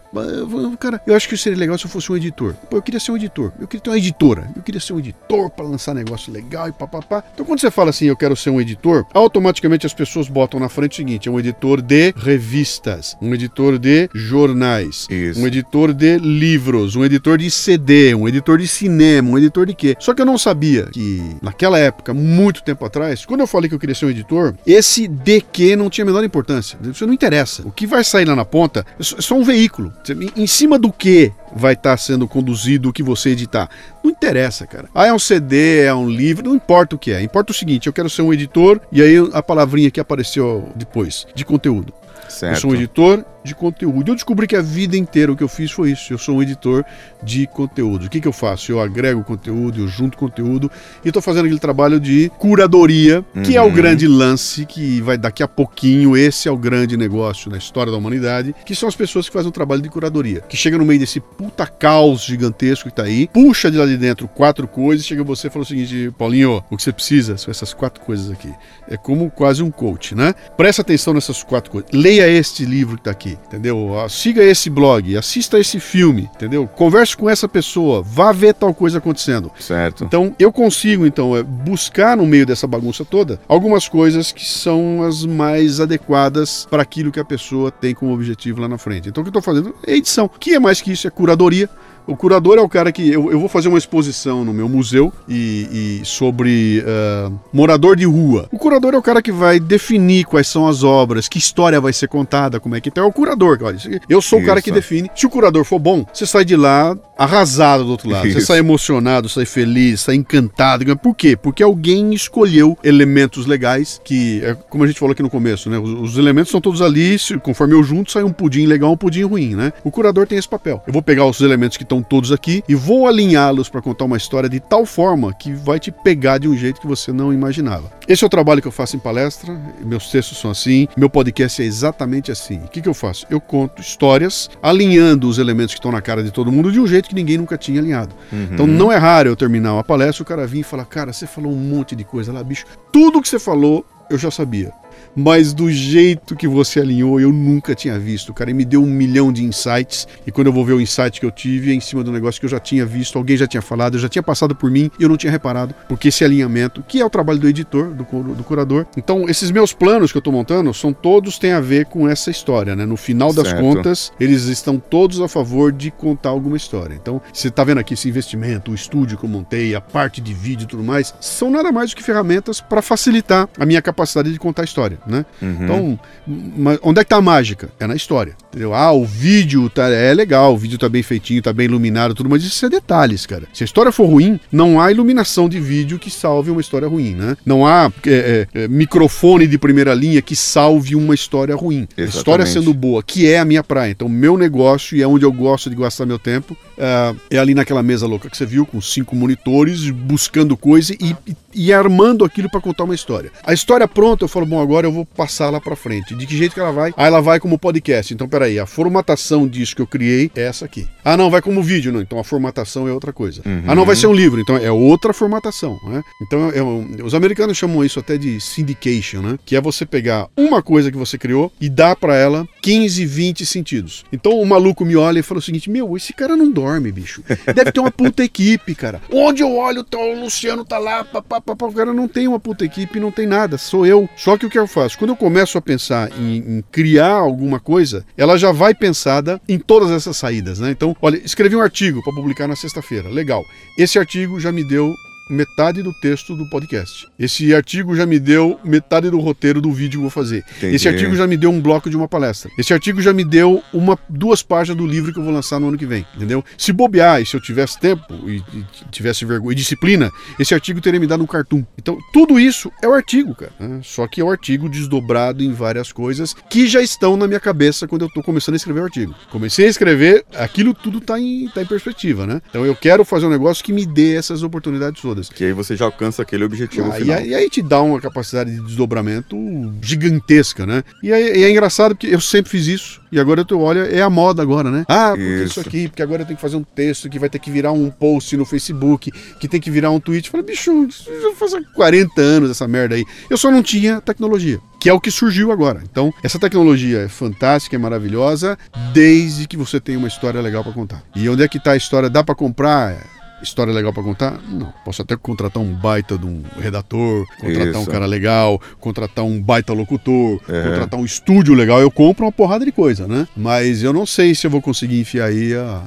[0.80, 2.54] cara, eu acho que seria legal se eu fosse um editor.
[2.70, 3.52] Pô, eu queria ser um editor.
[3.60, 4.50] Eu queria ter uma editora.
[4.56, 7.22] Eu queria ser um editor para lançar negócio legal e papapá.
[7.34, 10.68] Então quando você fala assim, eu quero ser um editor, automaticamente as pessoas botam na
[10.68, 15.38] frente o seguinte: é um editor de revistas, um editor de jornais, Isso.
[15.40, 19.74] um editor de livros, um editor de CD, um editor de cinema, um editor de
[19.74, 19.96] quê?
[19.98, 20.61] Só que eu não sabia
[20.92, 24.54] que naquela época, muito tempo atrás, quando eu falei que eu queria ser um editor,
[24.66, 26.78] esse de que não tinha a menor importância.
[26.82, 27.62] Isso não interessa.
[27.66, 29.92] O que vai sair lá na ponta é só- é um veículo.
[30.36, 33.68] Em cima do que vai estar sendo conduzido o que você editar.
[34.02, 34.88] Não interessa, cara.
[34.94, 37.22] Ah, é um CD, é um livro, não importa o que é.
[37.22, 41.26] Importa o seguinte, eu quero ser um editor, e aí a palavrinha que apareceu depois,
[41.34, 41.92] de conteúdo.
[42.32, 42.60] Eu Certo.
[42.60, 44.10] sou um editor de conteúdo.
[44.10, 46.12] Eu descobri que a vida inteira o que eu fiz foi isso.
[46.12, 46.84] Eu sou um editor
[47.22, 48.06] de conteúdo.
[48.06, 48.70] O que, que eu faço?
[48.70, 50.70] Eu agrego conteúdo, eu junto conteúdo
[51.04, 53.72] e estou fazendo aquele trabalho de curadoria, que é o Uhum.
[53.72, 56.16] grande lance que vai daqui a pouquinho.
[56.16, 59.48] Esse é o grande negócio na história da humanidade, que são as pessoas que fazem
[59.48, 63.28] o trabalho de curadoria, que chega no meio desse puta caos gigantesco que tá aí,
[63.32, 66.76] puxa de lá de dentro quatro coisas, chega você e fala o seguinte, Paulinho, o
[66.76, 68.52] que você precisa são essas quatro coisas aqui.
[68.88, 70.32] É como quase um coach, né?
[70.56, 71.90] Presta atenção nessas quatro coisas.
[71.92, 73.90] Leia este livro que tá aqui, entendeu?
[74.08, 76.66] Siga esse blog, assista esse filme, entendeu?
[76.66, 79.50] Converse com essa pessoa, vá ver tal coisa acontecendo.
[79.58, 80.04] Certo.
[80.04, 85.02] Então, eu consigo, então, é, buscar no meio dessa bagunça toda algumas coisas que são
[85.02, 89.08] as mais adequadas para aquilo que a pessoa tem como objetivo lá na frente.
[89.08, 90.26] Então, o que eu estou fazendo é edição.
[90.26, 91.06] O que é mais que isso?
[91.06, 91.68] É curadoria.
[92.06, 93.08] O curador é o cara que.
[93.10, 98.04] Eu, eu vou fazer uma exposição no meu museu e, e sobre ah, morador de
[98.04, 98.48] rua.
[98.52, 101.92] O curador é o cara que vai definir quais são as obras, que história vai
[101.92, 102.88] ser contada, como é que.
[102.88, 103.58] Então é o curador.
[103.62, 104.74] Olha, isso eu sou o cara que Isso.
[104.74, 105.10] define.
[105.14, 108.22] Se o curador for bom, você sai de lá arrasado do outro lado.
[108.30, 108.46] Você Isso.
[108.48, 110.84] sai emocionado, sai feliz, sai encantado.
[110.96, 111.36] Por quê?
[111.36, 115.78] Porque alguém escolheu elementos legais que, é como a gente falou aqui no começo, né?
[115.78, 118.96] Os, os elementos são todos ali, se- conforme eu junto, sai um pudim legal, um
[118.96, 119.72] pudim ruim, né?
[119.84, 120.82] O curador tem esse papel.
[120.86, 124.16] Eu vou pegar os elementos que estão todos aqui e vou alinhá-los para contar uma
[124.16, 127.92] história de tal forma que vai te pegar de um jeito que você não imaginava.
[128.08, 129.52] Esse é o trabalho que eu faço em palestra,
[129.84, 132.58] meus textos são assim, meu podcast é exatamente assim.
[132.58, 133.26] O que, que eu faço?
[133.30, 136.86] Eu conto histórias alinhando os elementos que estão na cara de todo mundo de um
[136.86, 138.14] jeito que ninguém nunca tinha alinhado.
[138.32, 141.26] Então não é raro eu terminar uma palestra, o cara vir e falar, cara, você
[141.26, 142.64] falou um monte de coisa lá, bicho.
[142.90, 144.72] Tudo que você falou, eu já sabia.
[145.14, 148.32] Mas do jeito que você alinhou, eu nunca tinha visto.
[148.32, 150.06] Cara, e me deu um milhão de insights.
[150.26, 152.40] E quando eu vou ver o insight que eu tive, é em cima do negócio
[152.40, 154.90] que eu já tinha visto, alguém já tinha falado, eu já tinha passado por mim
[154.98, 155.74] e eu não tinha reparado.
[155.88, 158.86] Porque esse alinhamento, que é o trabalho do editor, do, do curador.
[158.96, 162.30] Então, esses meus planos que eu tô montando, são todos têm a ver com essa
[162.30, 162.86] história, né?
[162.86, 163.60] No final das Certo.
[163.60, 166.94] contas, eles estão todos a favor de contar alguma história.
[166.94, 170.32] Então, você tá vendo aqui esse investimento, o estúdio que eu montei, a parte de
[170.32, 174.32] vídeo e tudo mais, são nada mais do que ferramentas para facilitar a minha capacidade
[174.32, 175.24] de contar história, né?
[175.40, 177.70] Então, mas onde é que tá a mágica?
[177.78, 178.74] É na história, entendeu?
[178.74, 182.28] Ah, o vídeo tá, é legal, o vídeo tá bem feitinho, tá bem iluminado, tudo,
[182.28, 183.44] mas isso é detalhes, cara.
[183.52, 187.14] Se a história for ruim, não há iluminação de vídeo que salve uma história ruim,
[187.14, 187.36] né?
[187.44, 191.88] Não há é, é, é, microfone de primeira linha que salve uma história ruim.
[191.96, 192.52] A história Exatamente.
[192.52, 193.90] sendo boa, que é a minha praia.
[193.90, 197.54] Então, meu negócio e é onde eu gosto de gastar meu tempo, ah, é ali
[197.54, 202.24] naquela mesa louca que você viu, com cinco monitores, buscando coisa e, e- e armando
[202.24, 203.30] aquilo para contar uma história.
[203.44, 206.14] A história pronta, eu falo, bom, agora eu vou passar lá para frente.
[206.14, 206.94] De que jeito que ela vai?
[206.96, 208.12] Ah, ela vai como podcast.
[208.14, 210.88] Então, peraí, a formatação disso que eu criei é essa aqui.
[211.04, 212.00] Ah, não, vai como vídeo, não.
[212.00, 213.42] Então a formatação é outra coisa.
[213.66, 214.40] Ah, não, vai ser um livro.
[214.40, 216.02] Então é outra formatação, né?
[216.22, 219.38] Então, é um- os americanos chamam isso até de syndication, né?
[219.44, 223.44] Que é você pegar uma coisa que você criou e dar para ela 15, 20
[223.44, 224.04] sentidos.
[224.12, 227.22] Então o maluco me olha e fala o seguinte: Meu, esse cara não dorme, bicho.
[227.52, 229.02] Deve ter uma puta equipe, cara.
[229.12, 231.66] Onde eu olho, tá, o Luciano tá lá, papapá.
[231.66, 234.08] O cara não tem uma puta equipe, não tem nada, sou eu.
[234.16, 234.96] Só que o que eu faço?
[234.96, 239.58] Quando eu começo a pensar em, em criar alguma coisa, ela já vai pensada em
[239.58, 240.70] todas essas saídas, né?
[240.70, 243.08] Então, olha, escrevi um artigo para publicar na sexta-feira.
[243.08, 243.42] Legal.
[243.76, 244.94] Esse artigo já me deu
[245.32, 247.08] metade do texto do podcast.
[247.18, 250.44] Esse artigo já me deu metade do roteiro do vídeo que eu vou fazer.
[250.58, 250.76] Entendi.
[250.76, 252.50] Esse artigo já me deu um bloco de uma palestra.
[252.58, 255.68] Esse artigo já me deu uma, duas páginas do livro que eu vou lançar no
[255.68, 256.44] ano que vem, entendeu?
[256.56, 260.80] Se bobear e se eu tivesse tempo e, e tivesse vergonha e disciplina, esse artigo
[260.80, 261.64] teria me dado um cartoon.
[261.78, 263.52] Então, tudo isso é o artigo, cara.
[263.58, 263.80] né?
[263.82, 267.88] Só que é o artigo desdobrado em várias coisas que já estão na minha cabeça
[267.88, 269.14] quando eu tô começando a escrever o artigo.
[269.30, 272.40] Comecei a escrever, aquilo tudo tá em, tá em perspectiva, né?
[272.48, 275.21] Então eu quero fazer um negócio que me dê essas oportunidades todas.
[275.28, 277.16] Que aí você já alcança aquele objetivo Ah, e, final.
[277.18, 279.36] aí, e aí te dá uma capacidade de desdobramento
[279.82, 280.82] gigantesca, né?
[281.02, 283.00] E, aí, e é engraçado porque eu sempre fiz isso.
[283.10, 284.84] E agora tu olha, é a moda agora, né?
[284.88, 285.44] Ah, porque isso.
[285.44, 285.60] Isso.
[285.60, 287.90] aqui, porque agora eu tenho que fazer um texto que vai ter que virar um
[287.90, 290.26] post no Facebook, que tem que virar um tweet.
[290.26, 293.04] Eu falei, bicho, já faz 40 anos essa merda aí.
[293.28, 295.82] Eu só não tinha tecnologia, que é o que surgiu agora.
[295.90, 298.56] Então, essa tecnologia é fantástica, é maravilhosa,
[298.94, 301.02] desde que você tenha uma história legal pra contar.
[301.14, 302.08] E onde é que tá a história?
[302.08, 302.96] Dá pra comprar?
[303.42, 304.40] História legal pra contar?
[304.48, 304.72] Não.
[304.84, 307.90] Posso até contratar um baita de um redator, contratar um Isso.
[307.90, 310.62] cara legal, contratar um baita locutor, É.
[310.68, 311.80] contratar um estúdio legal.
[311.80, 313.26] Eu compro uma porrada de coisa, né?
[313.36, 315.82] Mas eu não sei se eu vou conseguir enfiar aí a,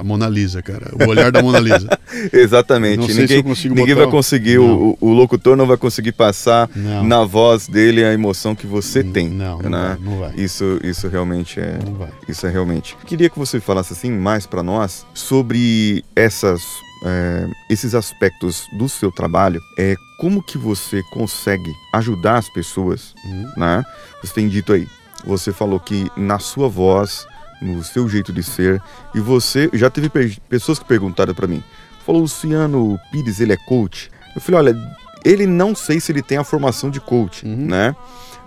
[0.00, 0.90] a Mona Lisa, cara.
[1.00, 1.88] O olhar da Mona Lisa.
[2.32, 2.98] Exatamente.
[2.98, 4.66] Não sei se ninguém eu consigo ninguém vai conseguir, Não.
[4.66, 7.04] o, o locutor não vai conseguir passar Não.
[7.04, 9.28] na voz dele a emoção que você tem.
[9.28, 9.96] Não, não né?
[10.00, 10.32] vai, não vai.
[10.36, 11.78] Isso, isso realmente é.
[11.84, 12.10] Não vai.
[12.28, 12.96] Isso é realmente.
[13.06, 16.60] Queria que você falasse assim mais para nós sobre essas,
[17.04, 19.60] é, esses aspectos do seu trabalho.
[19.78, 23.52] É como que você consegue ajudar as pessoas, Uhum.
[23.56, 23.84] né?
[24.22, 24.86] Você tem dito aí.
[25.24, 27.26] Você falou que na sua voz,
[27.60, 28.80] no seu jeito de ser,
[29.14, 31.62] e você já teve pe- pessoas que perguntaram para mim.
[32.06, 34.10] Falou, Luciano Pires, ele é coach?
[34.34, 34.76] Eu falei, olha,
[35.24, 37.66] ele não sei se ele tem a formação de coach, Uhum.
[37.66, 37.94] né?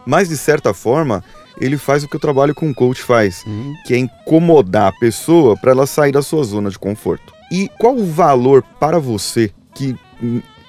[0.05, 1.23] Mas de certa forma,
[1.59, 3.73] ele faz o que o trabalho com coach faz, Uhum.
[3.85, 7.33] que é incomodar a pessoa para ela sair da sua zona de conforto.
[7.51, 9.93] E qual o valor para você que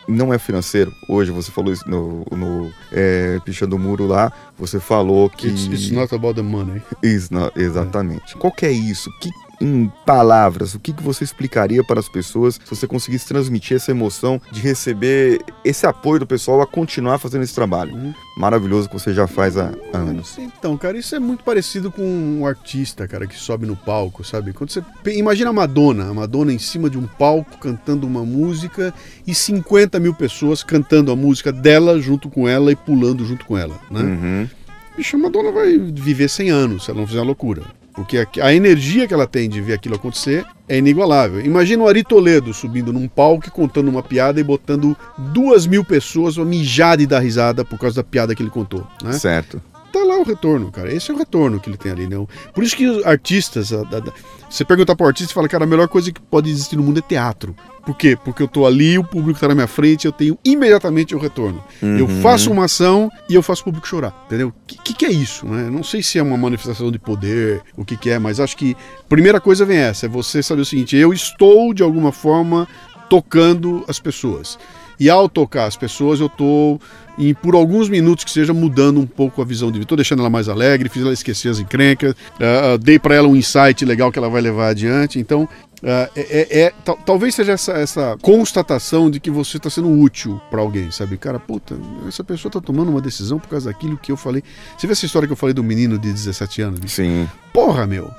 [0.08, 0.92] não é financeiro?
[1.08, 5.46] Hoje você falou isso no, no é, Pichando o Muro lá, você falou que.
[5.46, 6.82] It's, it's not about the money.
[7.30, 8.36] Não, exatamente.
[8.36, 9.08] Qual que é isso?
[9.20, 9.30] Que,
[9.62, 13.92] em palavras, o que, que você explicaria para as pessoas se você conseguisse transmitir essa
[13.92, 17.94] emoção de receber esse apoio do pessoal a continuar fazendo esse trabalho?
[17.94, 18.12] Uhum.
[18.36, 20.36] Maravilhoso que você já faz há, anos.
[20.38, 24.52] Então, cara, isso é muito parecido com um artista, cara, que sobe no palco, sabe?
[24.52, 28.92] Quando você imagina a Madonna, a Madonna em cima de um palco cantando uma música
[29.26, 33.56] e 50 mil pessoas cantando a música dela junto com ela e pulando junto com
[33.56, 34.00] ela, né?
[34.00, 34.48] Uhum.
[34.96, 37.62] Bicho, a Madonna vai viver 100 anos se ela não fizer uma loucura.
[37.94, 41.44] Porque a, energia que ela tem de ver aquilo acontecer é inigualável.
[41.44, 46.38] Imagina o Ari Toledo subindo num palco contando uma piada e botando duas mil pessoas
[46.38, 49.12] a mijar e dar risada por causa da piada que ele contou, né?
[49.12, 49.60] Certo.
[50.02, 50.92] Tá lá o retorno, cara.
[50.92, 52.16] Esse é o retorno que ele tem ali, né?
[52.54, 54.12] Por isso que os artistas, a- da-
[54.48, 56.98] você perguntar pro artista e fala, cara, a melhor coisa que pode existir no mundo
[56.98, 57.54] é teatro.
[57.86, 58.16] Por quê?
[58.22, 61.62] Porque eu tô ali, o público tá na minha frente, eu tenho imediatamente o retorno.
[61.82, 62.20] Eu Uhum.
[62.20, 64.48] faço uma ação e eu faço o público chorar, entendeu?
[64.48, 65.68] O que, que, que é isso, né?
[65.70, 68.76] Não sei se é uma manifestação de poder, o que, que é, mas acho que
[69.00, 72.68] a primeira coisa vem essa, é você saber o seguinte, eu estou, de alguma forma,
[73.08, 74.58] tocando as pessoas.
[75.00, 76.78] E ao tocar as pessoas, eu tô,
[77.18, 79.88] em, por alguns minutos que seja, mudando um pouco a visão de vida.
[79.88, 83.36] Tô deixando ela mais alegre, fiz ela esquecer as encrencas, ah, dei para ela um
[83.36, 85.18] insight legal que ela vai levar adiante.
[85.18, 85.48] Então,
[85.84, 89.90] ah, é, é- é- tal- talvez seja essa, essa constatação de que você está sendo
[89.90, 91.16] útil para alguém, sabe?
[91.18, 91.76] Cara, puta,
[92.08, 94.42] essa pessoa tá tomando uma decisão por causa daquilo que eu falei.
[94.78, 96.80] Você viu essa história que eu falei do menino de 17 anos?
[96.80, 96.94] bicho?
[96.96, 97.28] Sim.
[97.52, 98.10] Porra, meu.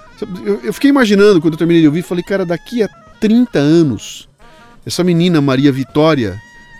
[0.45, 2.89] Eu, eu fiquei imaginando quando eu terminei de ouvir, falei, cara, daqui a
[3.19, 4.27] 30 anos,
[4.85, 6.37] essa menina Maria Vitória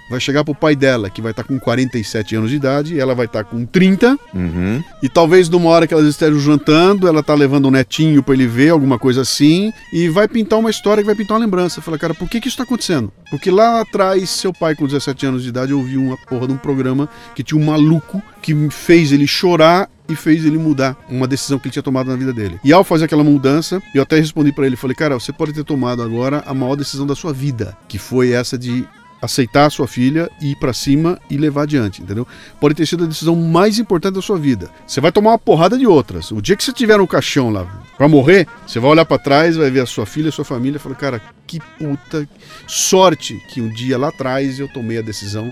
[0.10, 3.16] vai chegar pro pai dela, que vai estar com 47 anos de idade, e ela
[3.16, 4.84] vai estar com 30, Uhum.
[5.02, 8.48] e talvez numa hora que elas estejam jantando, ela tá levando um netinho pra ele
[8.48, 11.82] ver, alguma coisa assim, e vai pintar uma história que vai pintar uma lembrança.
[11.82, 13.12] Fala, cara, por que que isso tá acontecendo?
[13.30, 16.58] Porque lá atrás, seu pai com 17 anos de idade ouviu uma porra de um
[16.58, 21.58] programa que tinha um maluco que fez ele chorar e fez ele mudar uma decisão
[21.58, 22.60] que ele tinha tomado na vida dele.
[22.64, 25.64] E ao fazer aquela mudança, eu até respondi pra ele, falei, cara, você pode ter
[25.64, 28.86] tomado agora a maior decisão da sua vida, que foi essa de
[29.24, 32.28] aceitar a sua filha, ir pra cima e levar adiante, entendeu?
[32.60, 34.70] Pode ter sido a decisão mais importante da sua vida.
[34.86, 36.30] Você vai tomar uma porrada de outras.
[36.32, 37.66] O dia que você tiver no caixão lá
[37.98, 40.76] pra morrer, você vai olhar pra trás, vai ver a sua filha, a sua família
[40.76, 42.28] e falar, cara, que puta
[42.68, 45.52] sorte que um dia lá atrás eu tomei a decisão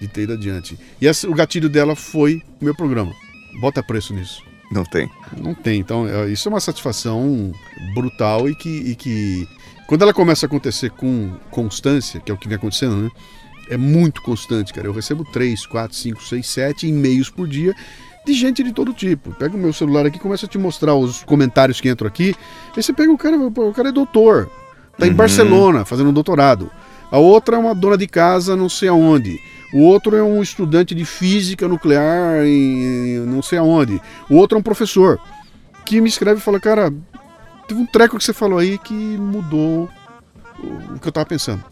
[0.00, 0.78] de ter ido adiante.
[1.00, 3.12] E essa- o gatilho dela foi o meu programa.
[3.60, 4.42] Bota preço nisso.
[4.70, 5.08] Não tem.
[5.36, 5.80] Não tem.
[5.80, 7.50] Então, é, isso é uma satisfação
[7.94, 9.48] brutal e que, e que
[9.88, 13.10] quando ela começa a acontecer com constância, que é o que vem acontecendo, né?
[13.70, 14.86] É muito constante, cara.
[14.86, 17.74] Eu recebo 3, 4, 5, 6, 7 e-mails por dia
[18.24, 19.32] de gente de todo tipo.
[19.32, 22.34] Pega o meu celular aqui, começa a te mostrar os comentários que entram aqui.
[22.76, 24.50] Aí você pega o cara, o cara é doutor,
[24.98, 25.16] tá em Uhum.
[25.16, 26.70] Barcelona fazendo um doutorado.
[27.10, 29.40] A outra é uma dona de casa, não sei aonde.
[29.72, 34.00] O outro é um estudante de física nuclear em não sei aonde.
[34.28, 35.18] O outro é um professor
[35.84, 36.92] que me escreve e fala: Cara,
[37.68, 39.88] teve um treco que você falou aí que mudou
[40.58, 41.62] o que eu tava pensando.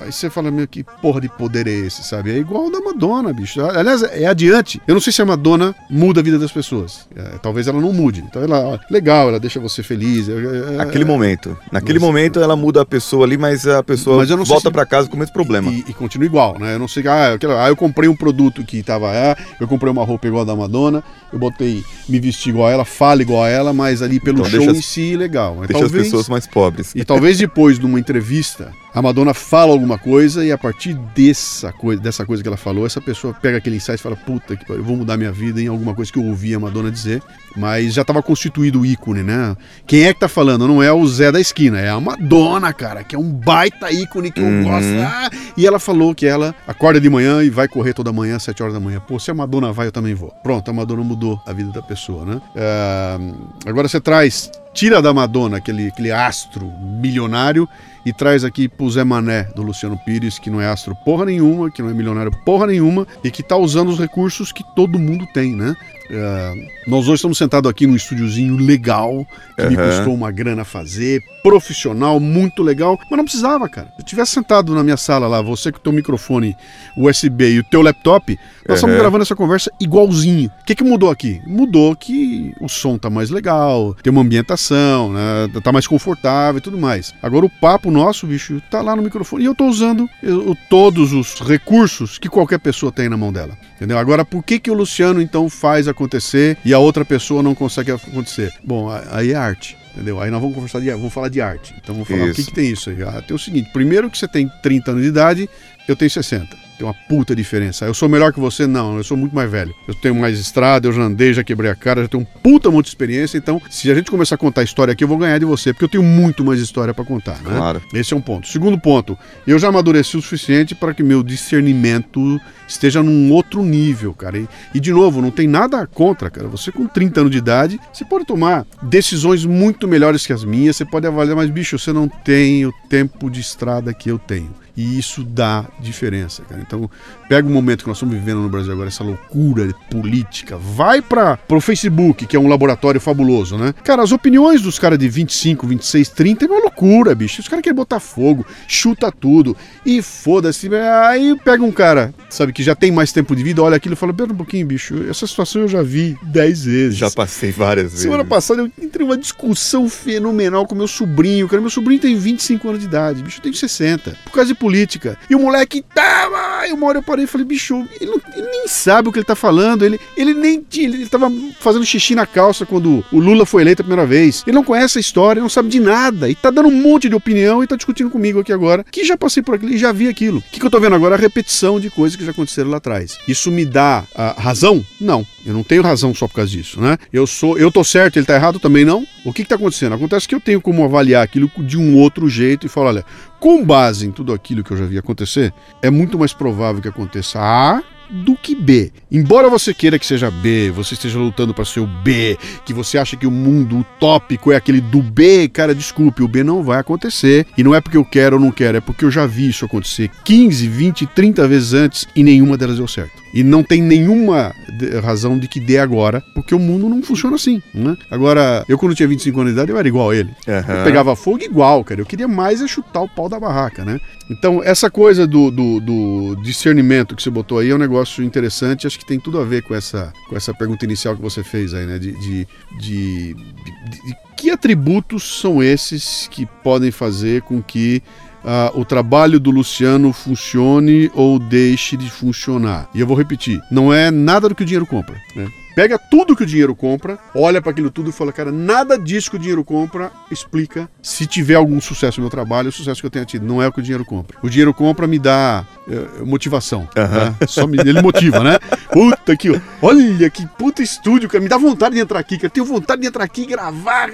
[0.00, 2.30] Aí você fala, meu, que porra de poder é esse, sabe?
[2.30, 3.60] É igual o da Madonna, bicho.
[3.64, 4.80] Aliás, é adiante.
[4.86, 7.08] Eu não sei se a Madonna muda a vida das pessoas.
[7.16, 8.20] É, talvez ela não mude.
[8.20, 10.28] Então ela, ó, legal, ela deixa você feliz.
[10.28, 11.56] É, é, Naquele momento.
[11.72, 14.72] Naquele Mas- momento ela muda a pessoa ali, mas a pessoa Mas eu volta se-
[14.72, 15.70] pra casa com o mesmo problema.
[15.72, 16.74] E, e continua igual, né?
[16.74, 19.90] Eu não sei, ah, aquela- ah, eu comprei um produto que tava, ah, eu comprei
[19.90, 23.42] uma roupa igual a da Madonna, eu botei, me vesti igual a ela, falo igual
[23.44, 25.56] a ela, mas ali pelo Então show deixa em si, legal.
[25.58, 26.92] Mas Deixa as pessoas mais pobres.
[26.94, 31.72] E talvez depois de uma entrevista, a Madonna fala alguma coisa e a partir dessa
[31.72, 34.64] coisa, dessa coisa que ela falou, essa pessoa pega aquele insight e fala: Puta que
[34.64, 37.22] pariu, eu vou mudar minha vida em alguma coisa que eu ouvi a Madonna dizer.
[37.56, 39.56] Mas já estava constituído o ícone, né?
[39.86, 40.68] Quem é que tá falando?
[40.68, 44.30] Não é o Zé da esquina, é a Madonna, cara, que é um baita ícone
[44.30, 44.62] que eu Uhum.
[44.64, 44.88] gosto.
[45.02, 45.28] Ah!
[45.56, 48.62] E ela falou que ela acorda de manhã e vai correr toda manhã às 7
[48.62, 49.00] horas da manhã.
[49.00, 50.30] Pô, se a Madonna vai, eu também vou.
[50.42, 52.40] Pronto, a Madonna mudou a vida da pessoa, né?
[52.54, 53.18] É,
[53.66, 57.68] Agora você traz, tira da Madonna aquele, aquele astro milionário
[58.06, 61.68] e traz aqui pro Zé Mané do Luciano Pires, que não é astro porra nenhuma,
[61.68, 65.26] que não é milionário porra nenhuma e que tá usando os recursos que todo mundo
[65.34, 65.74] tem, né?
[66.10, 66.54] É,
[66.86, 69.26] nós hoje estamos sentados aqui num estúdiozinho legal,
[69.56, 69.88] que me Aham.
[69.88, 73.88] custou uma grana fazer, profissional, muito legal, mas não precisava, cara.
[73.96, 76.56] Se eu tivesse sentado na minha sala lá, você com o teu microfone
[76.96, 79.02] USB e o teu laptop, nós estamos Aham.
[79.02, 80.50] gravando essa conversa igualzinho.
[80.62, 81.42] O que, que mudou aqui?
[81.46, 86.60] Mudou que o som tá mais legal, tem uma ambientação, né, tá mais confortável e
[86.60, 87.14] tudo mais.
[87.22, 91.12] Agora o papo nosso, bicho, tá lá no microfone e eu tô usando eu- todos
[91.12, 93.56] os recursos que qualquer pessoa tem na mão dela.
[93.76, 93.98] Entendeu?
[93.98, 97.90] Agora, por que, que o Luciano então faz acontecer e a outra pessoa não consegue
[97.92, 98.52] acontecer?
[98.64, 99.76] Bom, aí é arte.
[99.94, 100.20] Entendeu?
[100.20, 101.74] Aí nós vamos conversar de vamos falar de arte.
[101.82, 102.50] Então vamos falar o que, Isso.
[102.50, 103.02] que tem isso aí.
[103.02, 105.50] Ah, tem o seguinte: primeiro que você tem 30 anos de idade,
[105.88, 106.56] eu tenho 60.
[106.78, 107.84] Tem uma puta diferença.
[107.86, 108.66] Eu sou melhor que você?
[108.66, 109.74] Não, eu sou muito mais velho.
[109.86, 112.70] Eu tenho mais estrada, eu já andei, já quebrei a cara, já tenho um puta
[112.70, 113.36] monte de experiência.
[113.36, 115.84] Então, se a gente começar a contar história aqui, eu vou ganhar de você, porque
[115.84, 117.56] eu tenho muito mais história pra contar, né?
[117.56, 117.82] Claro.
[117.92, 118.46] Esse é um ponto.
[118.46, 124.14] Segundo ponto, eu já amadureci o suficiente para que meu discernimento esteja num outro nível,
[124.14, 124.38] cara.
[124.38, 126.46] E, e, de novo, não tem nada contra, cara.
[126.48, 130.76] Você com 30 anos de idade, você pode tomar decisões muito melhores que as minhas,
[130.76, 134.54] você pode avaliar, mas bicho, você não tem o tempo de estrada que eu tenho.
[134.78, 136.60] E isso dá diferença, cara.
[136.64, 136.88] Então,
[137.28, 141.36] pega o momento que nós estamos vivendo no Brasil agora, essa loucura política, vai para
[141.36, 143.74] pro Facebook, que é um laboratório fabuloso, né?
[143.82, 147.40] Cara, as opiniões dos caras de 25, 26, 30 é uma loucura, bicho.
[147.40, 150.70] Os caras querem botar fogo, chuta tudo e foda-se.
[151.08, 153.96] Aí pega um cara, sabe, que já tem mais tempo de vida, olha aquilo e
[153.96, 156.96] fala: Pera um pouquinho, bicho, essa situação eu já vi 10 vezes.
[156.96, 158.02] Já passei várias vezes.
[158.02, 161.60] Semana passada eu entrei numa discussão fenomenal com meu sobrinho, cara.
[161.60, 164.16] Meu sobrinho tem 25 anos de idade, bicho, eu tenho 60.
[164.24, 165.18] Por causa de política.
[165.30, 166.60] E o moleque tava.
[166.60, 169.18] Aí uma hora eu parei e falei, bicho, ele, não- ele nem sabe o que
[169.18, 169.82] ele tá falando.
[169.82, 170.64] Ele, ele nem.
[170.76, 174.44] Ele, ele tava fazendo xixi na calça quando o Lula foi eleito a primeira vez.
[174.46, 176.28] Ele não conhece a história, não sabe de nada.
[176.28, 178.84] E tá dando um monte de opinião e tá discutindo comigo aqui agora.
[178.84, 180.38] Que já passei por aquilo e já vi aquilo.
[180.38, 181.14] O que, que eu tô vendo agora?
[181.14, 183.16] A repetição de coisas que já aconteceram lá atrás.
[183.26, 184.84] Isso me dá ah, razão?
[185.00, 185.26] Não.
[185.46, 186.98] Eu não tenho razão só por causa disso, né?
[187.10, 189.06] Eu sou, eu tô certo, ele tá errado também não.
[189.24, 189.94] O que que tá acontecendo?
[189.94, 193.04] Acontece que eu tenho como avaliar aquilo de um outro jeito e falar, olha,
[193.38, 196.88] com base em tudo aquilo que eu já vi acontecer, é muito mais provável que
[196.88, 198.92] aconteça A do que B.
[199.10, 202.98] Embora você queira que seja B, você esteja lutando para ser o B, que você
[202.98, 206.78] acha que o mundo utópico é aquele do B, cara, desculpe, o B não vai
[206.78, 207.46] acontecer.
[207.56, 209.64] E não é porque eu quero ou não quero, é porque eu já vi isso
[209.64, 213.28] acontecer 15, 20, 30 vezes antes e nenhuma delas deu certo.
[213.32, 214.54] E não tem nenhuma
[215.02, 217.96] razão de que dê agora, porque o mundo não funciona assim, né?
[218.10, 220.30] Agora, eu quando tinha 25 anos de idade, eu era igual a ele.
[220.46, 220.74] Aham.
[220.74, 222.00] Eu pegava fogo igual, cara.
[222.00, 224.00] Eu queria mais é chutar o pau da barraca, né?
[224.30, 228.86] Então, essa coisa do, do, do discernimento que você botou aí é um negócio interessante.
[228.86, 231.72] Acho que tem tudo a ver com essa, com essa pergunta inicial que você fez
[231.74, 231.98] aí, né?
[231.98, 232.48] De, de,
[232.80, 238.02] de, de- que atributos são esses que podem fazer com que
[238.44, 242.88] ah, o trabalho do Luciano funcione ou deixe de funcionar?
[242.94, 245.48] E eu vou repetir: não é nada do que o dinheiro compra, né?
[245.78, 249.30] Pega tudo que o dinheiro compra, olha para aquilo tudo e fala, cara, nada disso
[249.30, 253.06] que o dinheiro compra explica se tiver algum sucesso no meu trabalho, o sucesso que
[253.06, 253.46] eu tenha tido.
[253.46, 254.36] Não é o que o dinheiro compra.
[254.42, 256.88] O dinheiro compra me dá é, motivação.
[256.96, 257.46] Né?
[257.46, 258.58] Só me, ele motiva, né?
[258.90, 259.50] Puta que.
[259.80, 261.40] Olha que puta estúdio, cara.
[261.40, 262.50] Me dá vontade de entrar aqui, cara.
[262.50, 264.10] Tenho vontade de entrar aqui e gravar.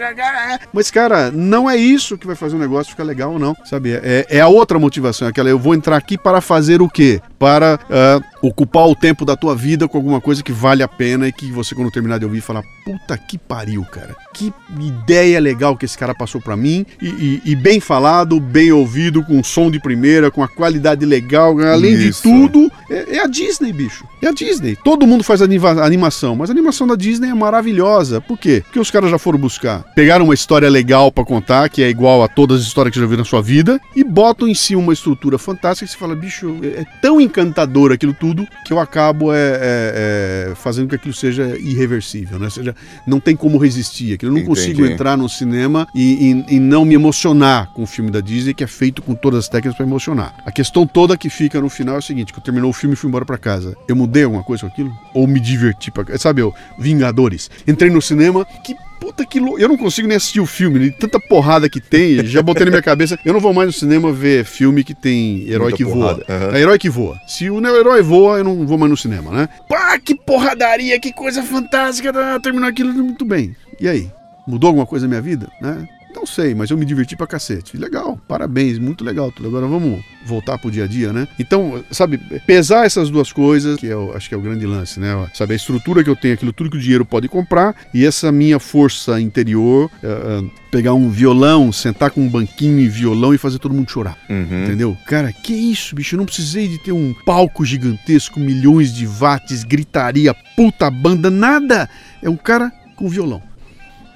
[0.73, 3.57] Mas, cara, não é isso que vai fazer o negócio ficar legal ou não.
[3.65, 3.93] Sabe?
[3.95, 5.27] É, é a outra motivação.
[5.27, 7.23] Aquela, eu vou entrar aqui para fazer o quê?
[7.45, 11.28] Para uh, ocupar o tempo da tua vida com alguma coisa que vale a pena
[11.28, 14.16] e que você, quando terminar de ouvir, falar: puta que pariu, cara.
[14.35, 16.85] Que ideia legal que esse cara passou para mim.
[17.01, 21.59] E, e, e, bem falado, bem ouvido, com som de primeira, com a qualidade legal.
[21.61, 22.22] Além Isso.
[22.22, 24.05] de tudo, é, é, a Disney, bicho.
[24.20, 24.76] É a Disney.
[24.82, 28.20] Todo mundo faz animação, mas a animação da Disney é maravilhosa.
[28.20, 28.62] Por quê?
[28.64, 29.85] Porque os caras já foram buscar.
[29.95, 33.07] Pegaram uma história legal para contar, que é igual a todas as histórias que já
[33.07, 36.59] viram na sua vida, e botam em si uma estrutura fantástica que você fala, bicho,
[36.62, 41.14] é, é tão encantador aquilo tudo que eu acabo é, é, é fazendo que aquilo
[41.14, 42.47] seja irreversível, né?
[42.47, 42.74] Ou seja,
[43.07, 44.14] não tem como resistir.
[44.25, 44.49] Eu não Entendi.
[44.49, 48.55] consigo entrar no cinema e, e, e, não me emocionar com o filme da Disney,
[48.55, 50.35] que é feito com todas as técnicas para emocionar.
[50.45, 52.95] A questão toda que fica no final é o seguinte: que eu terminou o filme
[52.95, 53.77] e fui embora para casa.
[53.89, 54.93] Eu mudei alguma coisa com aquilo?
[55.12, 55.91] Ou me diverti?
[55.91, 56.05] Pra...
[56.18, 57.51] Sabe, eu, Vingadores.
[57.66, 59.59] Entrei no cinema, que puta que louco.
[59.59, 62.83] Eu não consigo nem assistir o filme, tanta porrada que tem, já botei na minha
[62.83, 63.18] cabeça.
[63.25, 66.25] Eu não vou mais no cinema ver filme que tem herói Muita que porrada.
[66.27, 66.39] voa.
[66.39, 66.55] Uhum.
[66.55, 67.18] É herói que voa.
[67.27, 69.49] Se o herói voa, eu não vou mais no cinema, né?
[69.68, 72.12] Pá, que porradaria, que coisa fantástica.
[72.12, 73.55] Tá, terminou aquilo muito bem.
[73.81, 74.11] E aí?
[74.47, 75.89] Mudou alguma coisa na minha vida, né?
[76.14, 77.77] Não sei, mas eu me diverti pra cacete.
[77.77, 79.49] Legal, parabéns, muito legal tudo.
[79.49, 81.27] Agora vamos voltar pro dia a dia, né?
[81.39, 85.01] Então, sabe, pesar essas duas coisas, que é o, acho que é o grande lance,
[85.01, 85.29] né?
[85.35, 88.31] Sabe, a estrutura que eu tenho, aquilo tudo que o dinheiro pode comprar, e essa
[88.31, 93.59] minha força interior, uh, pegar um violão, sentar com um banquinho e violão e fazer
[93.59, 94.16] todo mundo chorar.
[94.31, 94.64] Uhum.
[94.64, 94.97] Entendeu?
[95.07, 96.14] Cara, que isso, bicho?
[96.14, 101.89] Eu não precisei de ter um palco gigantesco, milhões de watts, gritaria, puta banda, nada.
[102.22, 103.43] É um cara com violão.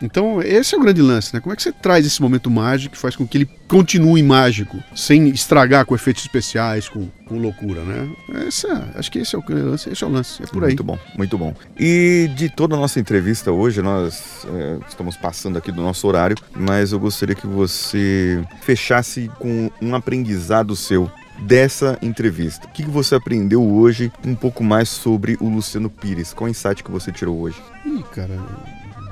[0.02, 1.40] Então, esse é o grande lance, né?
[1.40, 4.82] Como é que você traz esse momento mágico que faz com que ele continue mágico,
[4.94, 8.08] sem estragar com efeitos especiais, com, com loucura, né?
[8.46, 10.68] Essa, acho que esse é o lance, esse é o lance, é por aí.
[10.68, 11.54] Muito bom, muito bom.
[11.78, 16.36] E de toda a nossa entrevista hoje, nós é, estamos passando aqui do nosso horário,
[16.56, 22.66] mas eu gostaria que você fechasse com um aprendizado seu dessa entrevista.
[22.66, 26.32] O que você aprendeu hoje um pouco mais sobre o Luciano Pires?
[26.32, 27.60] Qual o insight que você tirou hoje?
[27.84, 28.38] Ih, cara,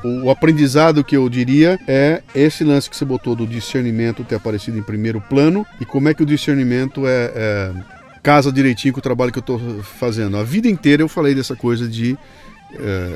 [0.05, 4.79] o aprendizado que eu diria é esse lance que você botou do discernimento ter aparecido
[4.79, 7.73] em primeiro plano e como é que o discernimento é, é
[8.23, 10.37] casa direitinho com o trabalho que eu estou fazendo.
[10.37, 12.17] A vida inteira eu falei dessa coisa de
[12.75, 13.11] é,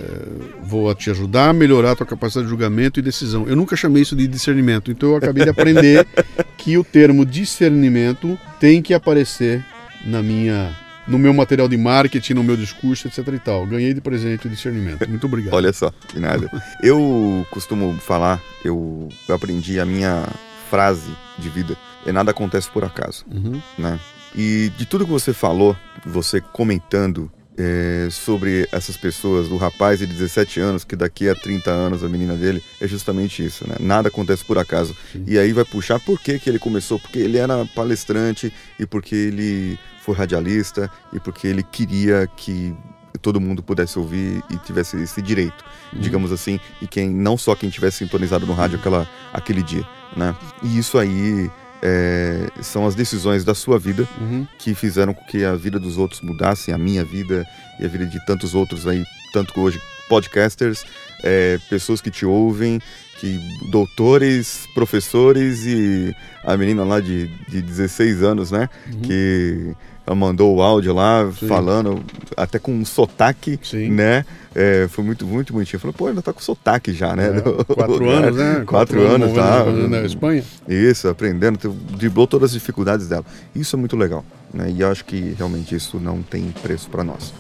[0.63, 3.47] vou te ajudar a melhorar a tua capacidade de julgamento e decisão.
[3.49, 6.07] Eu nunca chamei isso de discernimento, então eu acabei de aprender
[6.57, 9.65] que o termo discernimento tem que aparecer
[10.05, 10.75] na minha
[11.11, 13.67] no meu material de marketing, no meu discurso, etc e tal.
[13.67, 15.07] Ganhei de presente o discernimento.
[15.09, 15.55] Muito obrigado.
[15.55, 16.51] Olha só, que nada.
[16.83, 20.27] Eu costumo falar, eu, eu aprendi a minha
[20.71, 23.61] frase de vida, é nada acontece por acaso, uhum.
[23.77, 23.99] né?
[24.35, 30.07] E de tudo que você falou, você comentando é, sobre essas pessoas, do rapaz de
[30.07, 33.77] 17 anos, que daqui a 30 anos a menina dele, é justamente isso, né?
[33.79, 34.97] Nada acontece por acaso.
[35.13, 35.25] Sim.
[35.27, 39.15] E aí vai puxar por que, que ele começou, porque ele era palestrante e porque
[39.15, 42.75] ele foi radialista e porque ele queria que
[43.21, 46.01] todo mundo pudesse ouvir e tivesse esse direito, uhum.
[46.01, 49.87] digamos assim, e quem não só quem tivesse sintonizado no rádio aquela, aquele dia,
[50.17, 50.35] né?
[50.63, 51.51] E isso aí
[51.83, 54.47] é, são as decisões da sua vida uhum.
[54.59, 57.47] que fizeram com que a vida dos outros mudasse, a minha vida
[57.79, 60.85] e a vida de tantos outros aí, tanto que hoje podcasters,
[61.23, 62.81] é, pessoas que te ouvem,
[63.21, 63.39] que
[63.71, 68.69] doutores, professores e a menina lá de, de 16 anos, né?
[68.93, 69.01] Uhum.
[69.03, 69.77] Que
[70.07, 71.47] ela mandou o áudio lá, Sim.
[71.47, 72.03] falando,
[72.37, 73.91] até com um sotaque, Sim.
[73.91, 74.25] né?
[74.55, 75.79] É, foi muito, muito bonitinho.
[75.79, 77.29] Falou, pô, ainda tá com sotaque já, né?
[77.29, 78.55] É, quatro anos, né?
[78.67, 79.65] Quatro, quatro anos, tá.
[79.89, 80.43] Na Espanha.
[80.69, 81.59] Isso, aprendendo,
[81.97, 83.25] driblou todas as dificuldades dela.
[83.55, 84.71] Isso é muito legal, né?
[84.71, 87.33] E eu acho que realmente isso não tem preço para nós.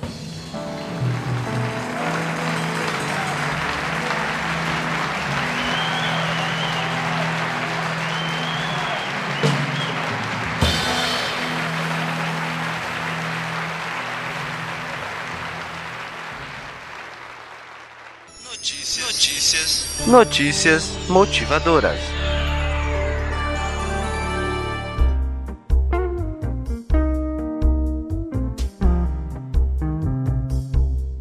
[20.11, 22.00] Notícias motivadoras.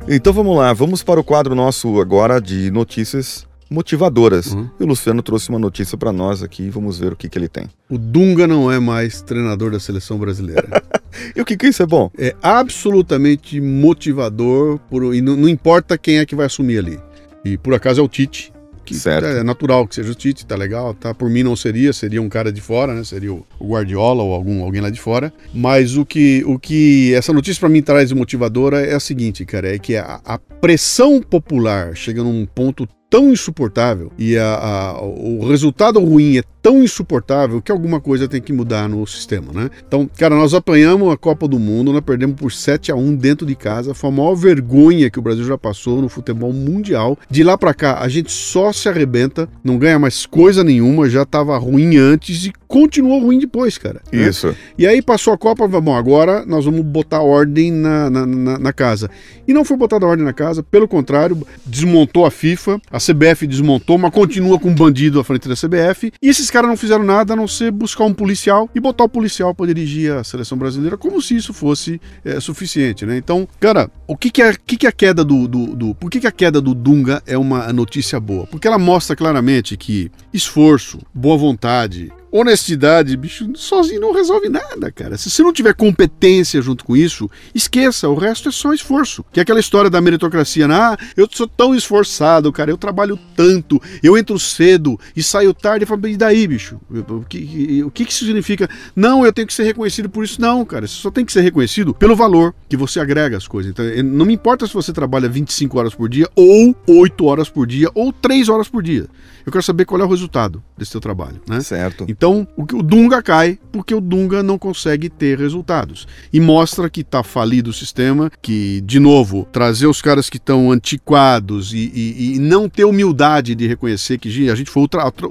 [0.08, 4.54] Então vamos lá, vamos para o quadro nosso agora de notícias motivadoras.
[4.54, 4.68] Uhum.
[4.80, 7.48] E o Luciano trouxe uma notícia para nós aqui, vamos ver o que, que ele
[7.48, 7.70] tem.
[7.88, 10.68] O Dunga não é mais treinador da seleção brasileira.
[11.38, 12.10] e o que, que isso é bom?
[12.18, 17.00] É absolutamente motivador, por, e não, não importa quem é que vai assumir ali.
[17.46, 18.52] E por acaso é o Tite,
[18.90, 19.26] que certo.
[19.26, 21.14] é natural que seja o Tite, tá legal, tá?
[21.14, 23.04] Por mim não seria, seria um cara de fora, né?
[23.04, 25.32] Seria o Guardiola ou algum alguém lá de fora.
[25.54, 29.46] Mas o que o que essa notícia para mim traz de motivadora é a seguinte,
[29.46, 35.02] cara, é que a, a pressão popular chega num ponto tão insuportável e a, a,
[35.02, 39.70] o resultado ruim é tão insuportável que alguma coisa tem que mudar no sistema, né?
[39.88, 43.48] Então, cara, nós apanhamos a Copa do Mundo, nós perdemos por 7 a 1 dentro
[43.48, 47.18] de casa, foi a maior vergonha que o Brasil já passou no futebol mundial.
[47.30, 51.26] De lá para cá, a gente só se arrebenta, não ganha mais coisa nenhuma, já
[51.26, 54.02] tava ruim antes e continuou ruim depois, cara.
[54.12, 54.28] Né?
[54.28, 54.56] Isso.
[54.78, 58.74] E aí passou a Copa, bom, agora nós vamos botar ordem na, na, na, na
[58.74, 59.10] casa.
[59.48, 61.36] E não foi botada ordem na casa, pelo contrário,
[61.66, 66.12] desmontou a FIFA, a CBF desmontou, mas continua com um bandido à frente da CBF,
[66.22, 69.10] e esses caras não fizeram nada a não ser buscar um policial e botar o
[69.10, 73.18] policial para dirigir a seleção brasileira, como se isso fosse é, suficiente, né?
[73.18, 75.96] Então, cara, o que, que, é, que, que é a queda do, do, do.
[75.96, 78.46] Por que, que a queda do Dunga é uma notícia boa?
[78.48, 85.18] Porque ela mostra claramente que esforço, boa vontade, honestidade, bicho, sozinho não resolve nada, cara.
[85.18, 89.24] Se você não tiver competência junto com isso, esqueça, o resto é só esforço.
[89.32, 90.80] Que é aquela história da meritocracia, né?
[90.80, 95.86] ah, eu sou tão esforçado, cara, eu trabalho tanto, eu entro cedo e saio tarde,
[96.08, 96.80] e daí, bicho?
[96.90, 98.70] O que, o que isso significa?
[98.96, 100.40] Não, eu tenho que ser reconhecido por isso.
[100.42, 103.72] Não, cara, você só tem que ser reconhecido pelo valor que você agrega às coisas.
[103.72, 107.68] Então, não me importa se você trabalha 25 horas por dia, ou 8 horas por
[107.68, 109.08] dia, ou 3 horas por dia.
[109.46, 111.60] Eu quero saber qual é o resultado desse seu trabalho, né?
[111.62, 112.06] Certo.
[112.08, 112.19] Então,
[112.58, 116.08] o, o Dunga cai porque o Dunga não consegue ter resultados.
[116.32, 120.72] E mostra que está falido o sistema, que, de novo, trazer os caras que estão
[120.72, 125.28] antiquados e, e, e, não ter humildade de reconhecer que a gente foi ultra, ultra,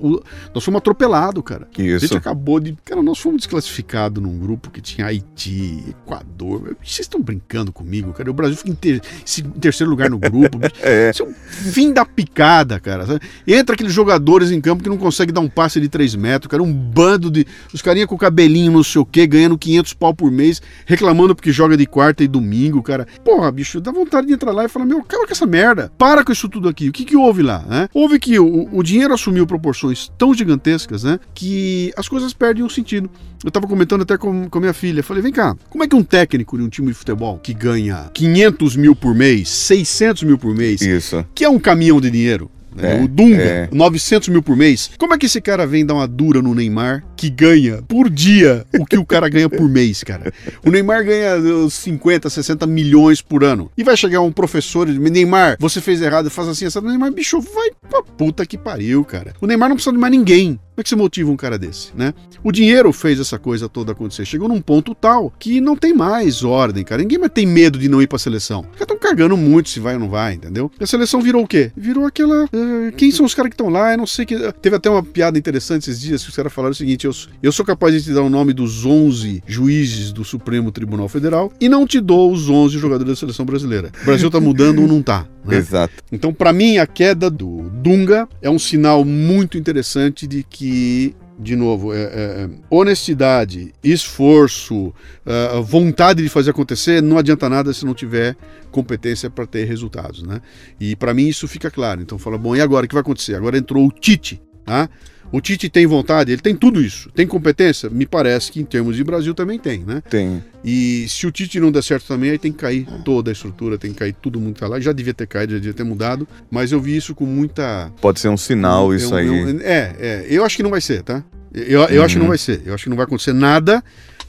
[0.55, 1.69] nós fomos atropelados, cara.
[1.79, 1.97] Isso.
[1.97, 2.77] A gente acabou de.
[2.85, 6.77] Cara, nós fomos desclassificados num grupo que tinha Haiti, Equador.
[6.83, 8.31] Vocês estão brincando comigo, cara?
[8.31, 9.03] O Brasil fica em, ter,
[9.39, 10.59] em terceiro lugar no grupo.
[10.83, 11.11] é.
[11.11, 13.05] Isso é um fim da picada, cara.
[13.47, 16.51] Entra aquele jogo jogadores em campo que não consegue dar um passe de 3 metros,
[16.51, 17.47] cara, um bando de.
[17.73, 21.53] Os carinha com cabelinho, não sei o quê, ganhando 500 pau por mês, reclamando porque
[21.53, 23.07] joga de quarta e domingo, cara.
[23.25, 26.25] Porra, bicho, dá vontade de entrar lá e falar: Meu, acaba com essa merda, para
[26.25, 26.89] com isso tudo aqui.
[26.89, 27.89] O que que houve lá, né?
[27.93, 32.71] Houve que o, o dinheiro assumiu proporções tão gigantescas, né, que as coisas perdem o
[32.71, 33.11] sentido.
[33.45, 36.03] Eu tava comentando até com, com minha filha, falei: Vem cá, como é que um
[36.03, 40.55] técnico de um time de futebol que ganha 500 mil por mês, 600 mil por
[40.55, 41.25] mês, Isso.
[41.35, 42.51] que é um caminhão de dinheiro,
[42.81, 43.69] é, o Dunga, é.
[43.73, 44.91] 900 mil por mês.
[44.99, 48.65] Como é que esse cara vem dar uma dura no Neymar que ganha por dia
[48.79, 50.33] o que o cara ganha por mês, cara?
[50.65, 51.37] O Neymar ganha
[51.69, 53.71] 50, 60 milhões por ano.
[53.77, 56.81] E vai chegar um professor e diz: Neymar, você fez errado, faz assim, essa.
[56.81, 59.35] Neymar, bicho, vai pra puta que pariu, cara.
[59.41, 60.59] O Neymar não precisa de mais ninguém.
[60.79, 62.15] Como é que você motiva um cara desse, né?
[62.45, 64.25] O dinheiro fez essa coisa toda acontecer.
[64.25, 67.03] Chegou num ponto tal que não tem mais ordem, cara.
[67.03, 68.61] Ninguém mais tem medo de não ir pra seleção.
[68.61, 70.71] Os caras estão cagando muito se vai ou não vai, entendeu?
[70.79, 71.73] E a seleção virou o quê?
[71.77, 72.45] Virou aquela.
[72.45, 72.49] Uh,
[72.97, 73.93] quem são os caras que estão lá?
[73.93, 74.37] Eu não sei que.
[74.61, 77.13] Teve até uma piada interessante esses dias que os caras falaram o seguinte: eu,
[77.43, 81.53] eu sou capaz de te dar o nome dos 11 juízes do Supremo Tribunal Federal
[81.61, 83.91] e não te dou os 11 jogadores da seleção brasileira.
[84.03, 85.27] O Brasil tá mudando ou não tá?
[85.45, 85.57] Né?
[85.57, 85.95] Exato.
[86.13, 91.15] Então, para mim, a queda do Dunga é um sinal muito interessante de que que,
[91.39, 97.73] de novo, é, é, é honestidade, esforço, uh, vontade de fazer acontecer, não adianta nada
[97.73, 98.37] se não tiver
[98.71, 100.41] competência para ter resultados, né?
[100.81, 102.03] E para mim isso fica claro.
[102.03, 103.37] Então fala, bom, e agora o que vai acontecer?
[103.37, 104.91] Agora entrou o Tite, tá?
[105.31, 107.11] O Tite tem vontade, ele tem tudo isso.
[107.11, 107.91] Tem competência?
[107.91, 110.03] Me parece que em termos de Brasil também tem, né?
[110.09, 110.43] Tem.
[110.65, 113.77] E se o Tite não der certo também, aí tem que cair toda a estrutura,
[113.77, 114.81] tem que cair todo mundo que tá lá.
[114.81, 117.93] Já devia ter caído, já devia ter mudado, mas eu vi isso com muita.
[118.01, 119.29] Pode ser um sinal isso aí.
[119.63, 120.27] é, é.
[120.29, 121.23] Eu acho que não vai ser, tá?
[121.53, 122.05] Eu, eu uhum.
[122.05, 122.29] acho que não uhum.
[122.31, 122.63] vai ser.
[122.65, 123.83] Eu acho que não vai acontecer nada.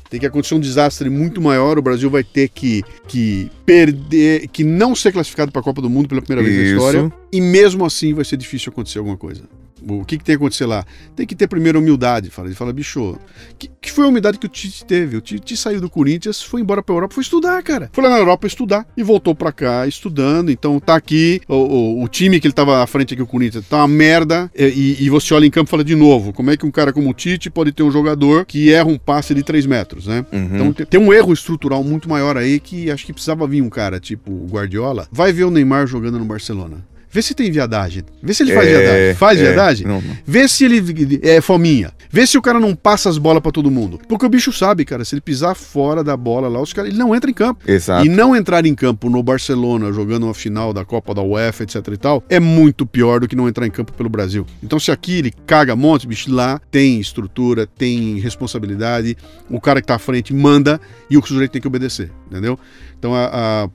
[0.09, 1.77] Tem que acontecer um desastre muito maior.
[1.77, 5.89] O Brasil vai ter que, que perder, que não ser classificado para a Copa do
[5.89, 6.75] Mundo pela primeira vez Isso.
[6.75, 7.13] na história.
[7.31, 9.43] E mesmo assim vai ser difícil acontecer alguma coisa.
[9.87, 10.85] O que, que tem que acontecer lá?
[11.15, 12.29] Tem que ter primeiro humildade.
[12.29, 13.17] Fala, ele fala, bicho,
[13.57, 15.17] que, que foi a humildade que o Tite teve?
[15.17, 17.89] O Tite saiu do Corinthians, foi embora pra Europa, foi estudar, cara.
[17.93, 20.51] Foi lá na Europa estudar e voltou pra cá estudando.
[20.51, 23.65] Então tá aqui, o, o, o time que ele tava à frente aqui, o Corinthians,
[23.67, 24.49] tá uma merda.
[24.55, 26.93] E, e, você olha em campo e fala de novo: como é que um cara
[26.93, 30.25] como o Tite pode ter um jogador que erra um passe de 3 metros, né?
[30.31, 30.49] Uhum.
[30.53, 33.69] Então tem, tem um erro estrutural muito maior aí que acho que precisava vir um
[33.69, 35.07] cara tipo o Guardiola.
[35.11, 36.83] Vai ver o Neymar jogando no Barcelona.
[37.11, 38.03] Vê se tem viadagem.
[38.21, 39.15] Vê se ele faz É, viadagem.
[39.15, 39.43] Faz é.
[39.43, 39.87] viadagem?
[39.87, 40.17] Não, não.
[40.25, 41.91] Vê se ele é fominha.
[42.11, 43.99] Vê se o cara não passa as bolas pra todo mundo.
[44.07, 46.99] Porque o bicho sabe, cara, se ele pisar fora da bola lá, os caras, ele
[46.99, 47.63] não entra em campo.
[47.69, 48.05] Exato.
[48.05, 51.75] E não entrar em campo no Barcelona, jogando uma final da Copa da UEFA, etc
[51.91, 54.45] e tal, é muito pior do que não entrar em campo pelo Brasil.
[54.63, 59.15] Então, se aqui ele caga monte, bicho, lá tem estrutura, tem responsabilidade,
[59.49, 60.79] o cara que tá à frente manda
[61.09, 62.57] e o sujeito tem que obedecer, entendeu?
[62.99, 63.13] Então,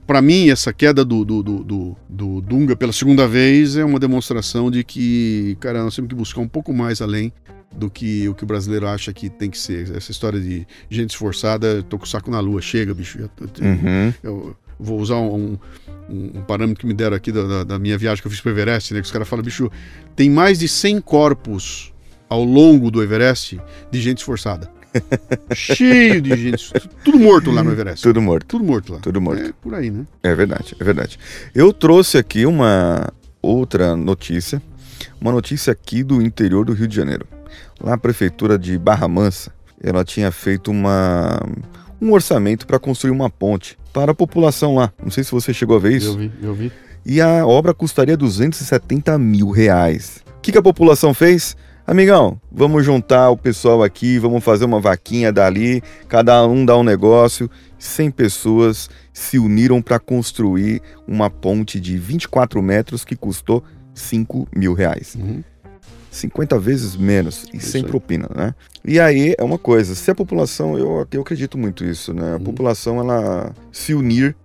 [0.05, 4.69] para mim, essa queda do, do, do, do, Dunga pela segunda vez é uma demonstração
[4.69, 7.33] de que, cara, nós temos que buscar um pouco mais além
[7.75, 9.95] do que o que o brasileiro acha que tem que ser.
[9.95, 13.17] Essa história de gente esforçada, tô com o saco na lua, chega, bicho.
[13.35, 14.13] tô- Uhum.
[14.23, 15.57] eu vou usar um,
[16.07, 18.51] um- um parâmetro que me deram aqui da, da- minha viagem que eu fiz pro
[18.51, 18.99] Everest, né?
[19.01, 19.71] Que os caras falam, bicho,
[20.15, 21.91] tem mais de 100 corpos
[22.29, 23.59] ao longo do Everest
[23.91, 24.69] de gente esforçada.
[25.53, 26.73] Cheio de gente.
[27.03, 28.03] Tudo morto lá no Everest.
[28.03, 28.45] Tudo morto.
[28.47, 28.99] Tudo morto lá.
[28.99, 29.41] Tudo morto.
[29.41, 30.05] É por aí, né?
[30.23, 31.19] É verdade, é verdade.
[31.53, 34.61] Eu trouxe aqui uma outra notícia,
[35.19, 37.25] uma notícia aqui do interior do Rio de Janeiro.
[37.81, 41.39] Lá a prefeitura de Barra Mansa, ela tinha feito uma
[42.01, 44.91] um orçamento para construir uma ponte para a população lá.
[45.01, 46.09] Não sei se você chegou a ver isso.
[46.09, 46.71] Eu vi, eu vi.
[47.05, 50.23] E a obra custaria 270 mil reais.
[50.37, 51.55] O que, que a população fez?
[51.87, 56.83] Amigão, vamos juntar o pessoal aqui, vamos fazer uma vaquinha dali, cada um dá um
[56.83, 57.49] negócio.
[57.77, 63.63] 100 pessoas se uniram para construir uma ponte de 24 metros que custou
[63.93, 65.15] 5 mil reais.
[65.15, 65.43] Uhum.
[66.09, 67.87] 50 vezes menos e Isso sem aí.
[67.87, 68.55] propina, né?
[68.83, 72.31] E aí é uma coisa, se a população, eu, eu acredito muito nisso, né?
[72.31, 72.39] A Uhum.
[72.45, 74.35] população, ela se unir,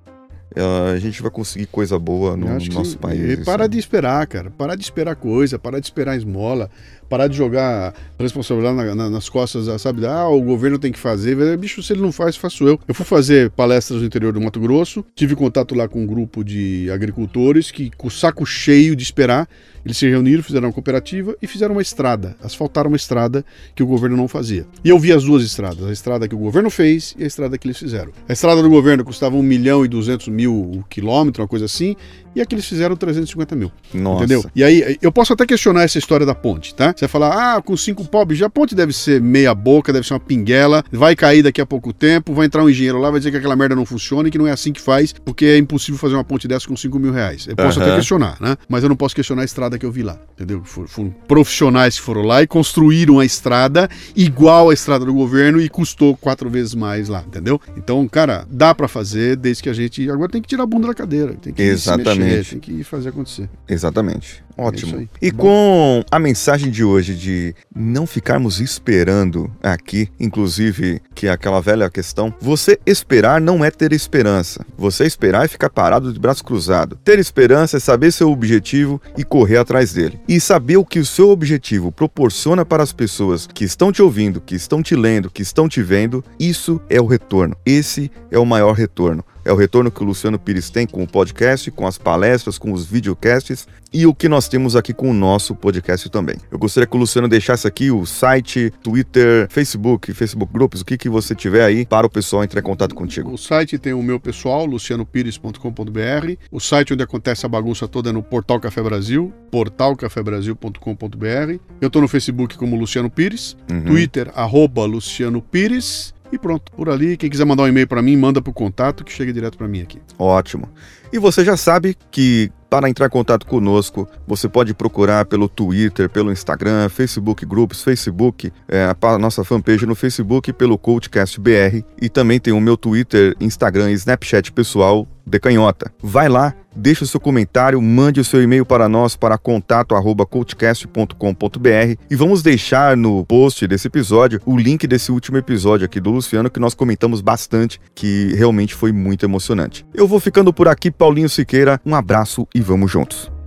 [0.93, 2.99] a gente vai conseguir coisa boa no que nosso sim.
[2.99, 3.21] país.
[3.21, 4.51] E isso para de esperar, cara.
[4.51, 6.69] Parar de esperar coisa, parar de esperar esmola,
[7.11, 10.07] parar de jogar responsabilidade na- na- nas costas, sabe?
[10.07, 11.37] Ah, o governo tem que fazer.
[11.59, 12.79] Bicho, se ele não faz, faço eu.
[12.87, 16.45] Eu fui fazer palestras no interior do Mato Grosso, tive contato lá com um grupo
[16.45, 19.49] de agricultores que, com o saco cheio de esperar,
[19.85, 22.37] eles se reuniram, fizeram uma cooperativa e fizeram uma estrada.
[22.43, 24.67] Asfaltaram uma estrada que o governo não fazia.
[24.85, 27.57] E eu vi as duas estradas, a estrada que o governo fez e a estrada
[27.57, 28.13] que eles fizeram.
[28.29, 31.97] A estrada do governo custava 1 milhão e 200 mil o quilômetro, uma coisa assim,
[32.35, 33.73] e a que eles fizeram 350 mil.
[33.93, 34.25] Nossa.
[34.25, 34.45] Entendeu?
[34.55, 36.93] E aí, eu posso até questionar essa história da ponte, tá?
[36.95, 40.07] Você vai falar, ah, com cinco pobres, já a ponte deve ser meia boca, deve
[40.07, 43.19] ser uma pinguela, vai cair daqui a pouco tempo, vai entrar um engenheiro lá, vai
[43.19, 45.59] dizer que aquela merda não funciona e que não é assim que faz, porque é
[45.59, 47.47] impossível fazer uma ponte dessa com 5 mil reais.
[47.49, 47.99] Eu posso até Aham.
[47.99, 48.57] questionar, né?
[48.69, 50.63] Mas eu não posso questionar a estrada que eu vi lá, entendeu?
[50.65, 55.61] For- Foram profissionais que foram lá e construíram a estrada igual a estrada do governo
[55.61, 57.61] e custou quatro vezes mais lá, entendeu?
[57.77, 60.09] Então, cara, dá pra fazer desde que a gente.
[60.11, 62.19] Agora tem que tirar a bunda da cadeira, tem que se Exatamente.
[62.21, 63.49] mexer, tem que fazer acontecer.
[63.69, 64.43] Exatamente.
[64.57, 64.99] É Ótimo.
[64.99, 65.09] aí.
[65.21, 65.39] e Bom.
[65.39, 71.91] com a mensagem de hoje de não ficarmos esperando aqui, inclusive, que é aquela velha
[71.91, 74.65] questão, você esperar não é ter esperança.
[74.77, 76.99] Você esperar é ficar parado de braço cruzado.
[77.05, 80.21] Ter esperança é saber seu objetivo e correr atrás dele.
[80.29, 84.41] E saber o que o seu objetivo proporciona para as pessoas que estão te ouvindo,
[84.41, 87.57] que estão te lendo, que estão te vendo, isso é o retorno.
[87.65, 89.25] Esse é o maior retorno.
[89.45, 92.73] É o retorno que o Luciano Pires tem com o podcast, com as palestras, com
[92.73, 96.37] os videocasts e o que nós temos aqui com o nosso podcast também.
[96.51, 100.97] Eu gostaria que o Luciano deixasse aqui o site, Twitter, Facebook, Facebook Groups, o que,
[100.97, 103.33] que você tiver aí para o pessoal entrar em contato contigo.
[103.33, 106.35] O site tem o meu pessoal, lucianopires.com.br.
[106.53, 111.59] O site onde acontece a bagunça toda é no Portal Café Brasil, portalcafebrasil.com.br.
[111.81, 113.83] Eu tô no Facebook como Luciano Pires, Uhum.
[113.85, 116.15] Twitter, arroba Luciano Pires.
[116.33, 119.13] E pronto, por ali, quem quiser mandar um e-mail para mim, manda pro contato que
[119.13, 120.01] chega direto para mim aqui.
[120.19, 120.69] Ótimo.
[121.13, 126.09] E você já sabe que para entrar em contato conosco, você pode procurar pelo Twitter,
[126.09, 132.09] pelo Instagram, Facebook Groups, Facebook, é, a nossa fanpage no Facebook, pelo CoachCast BR e
[132.09, 135.91] também tem o meu Twitter, Instagram e Snapchat pessoal, Decanhota.
[136.03, 142.17] Vai lá, deixa o seu comentário, mande o seu e-mail para nós para contato@coachcast.com.br e
[142.17, 146.61] vamos deixar no post desse episódio o link desse último episódio aqui do Luciano que
[146.61, 149.87] nós comentamos bastante, que realmente foi muito emocionante.
[149.95, 151.81] Eu vou ficando por aqui, Paulinho Siqueira.
[151.87, 153.40] Um abraço e vamos juntos.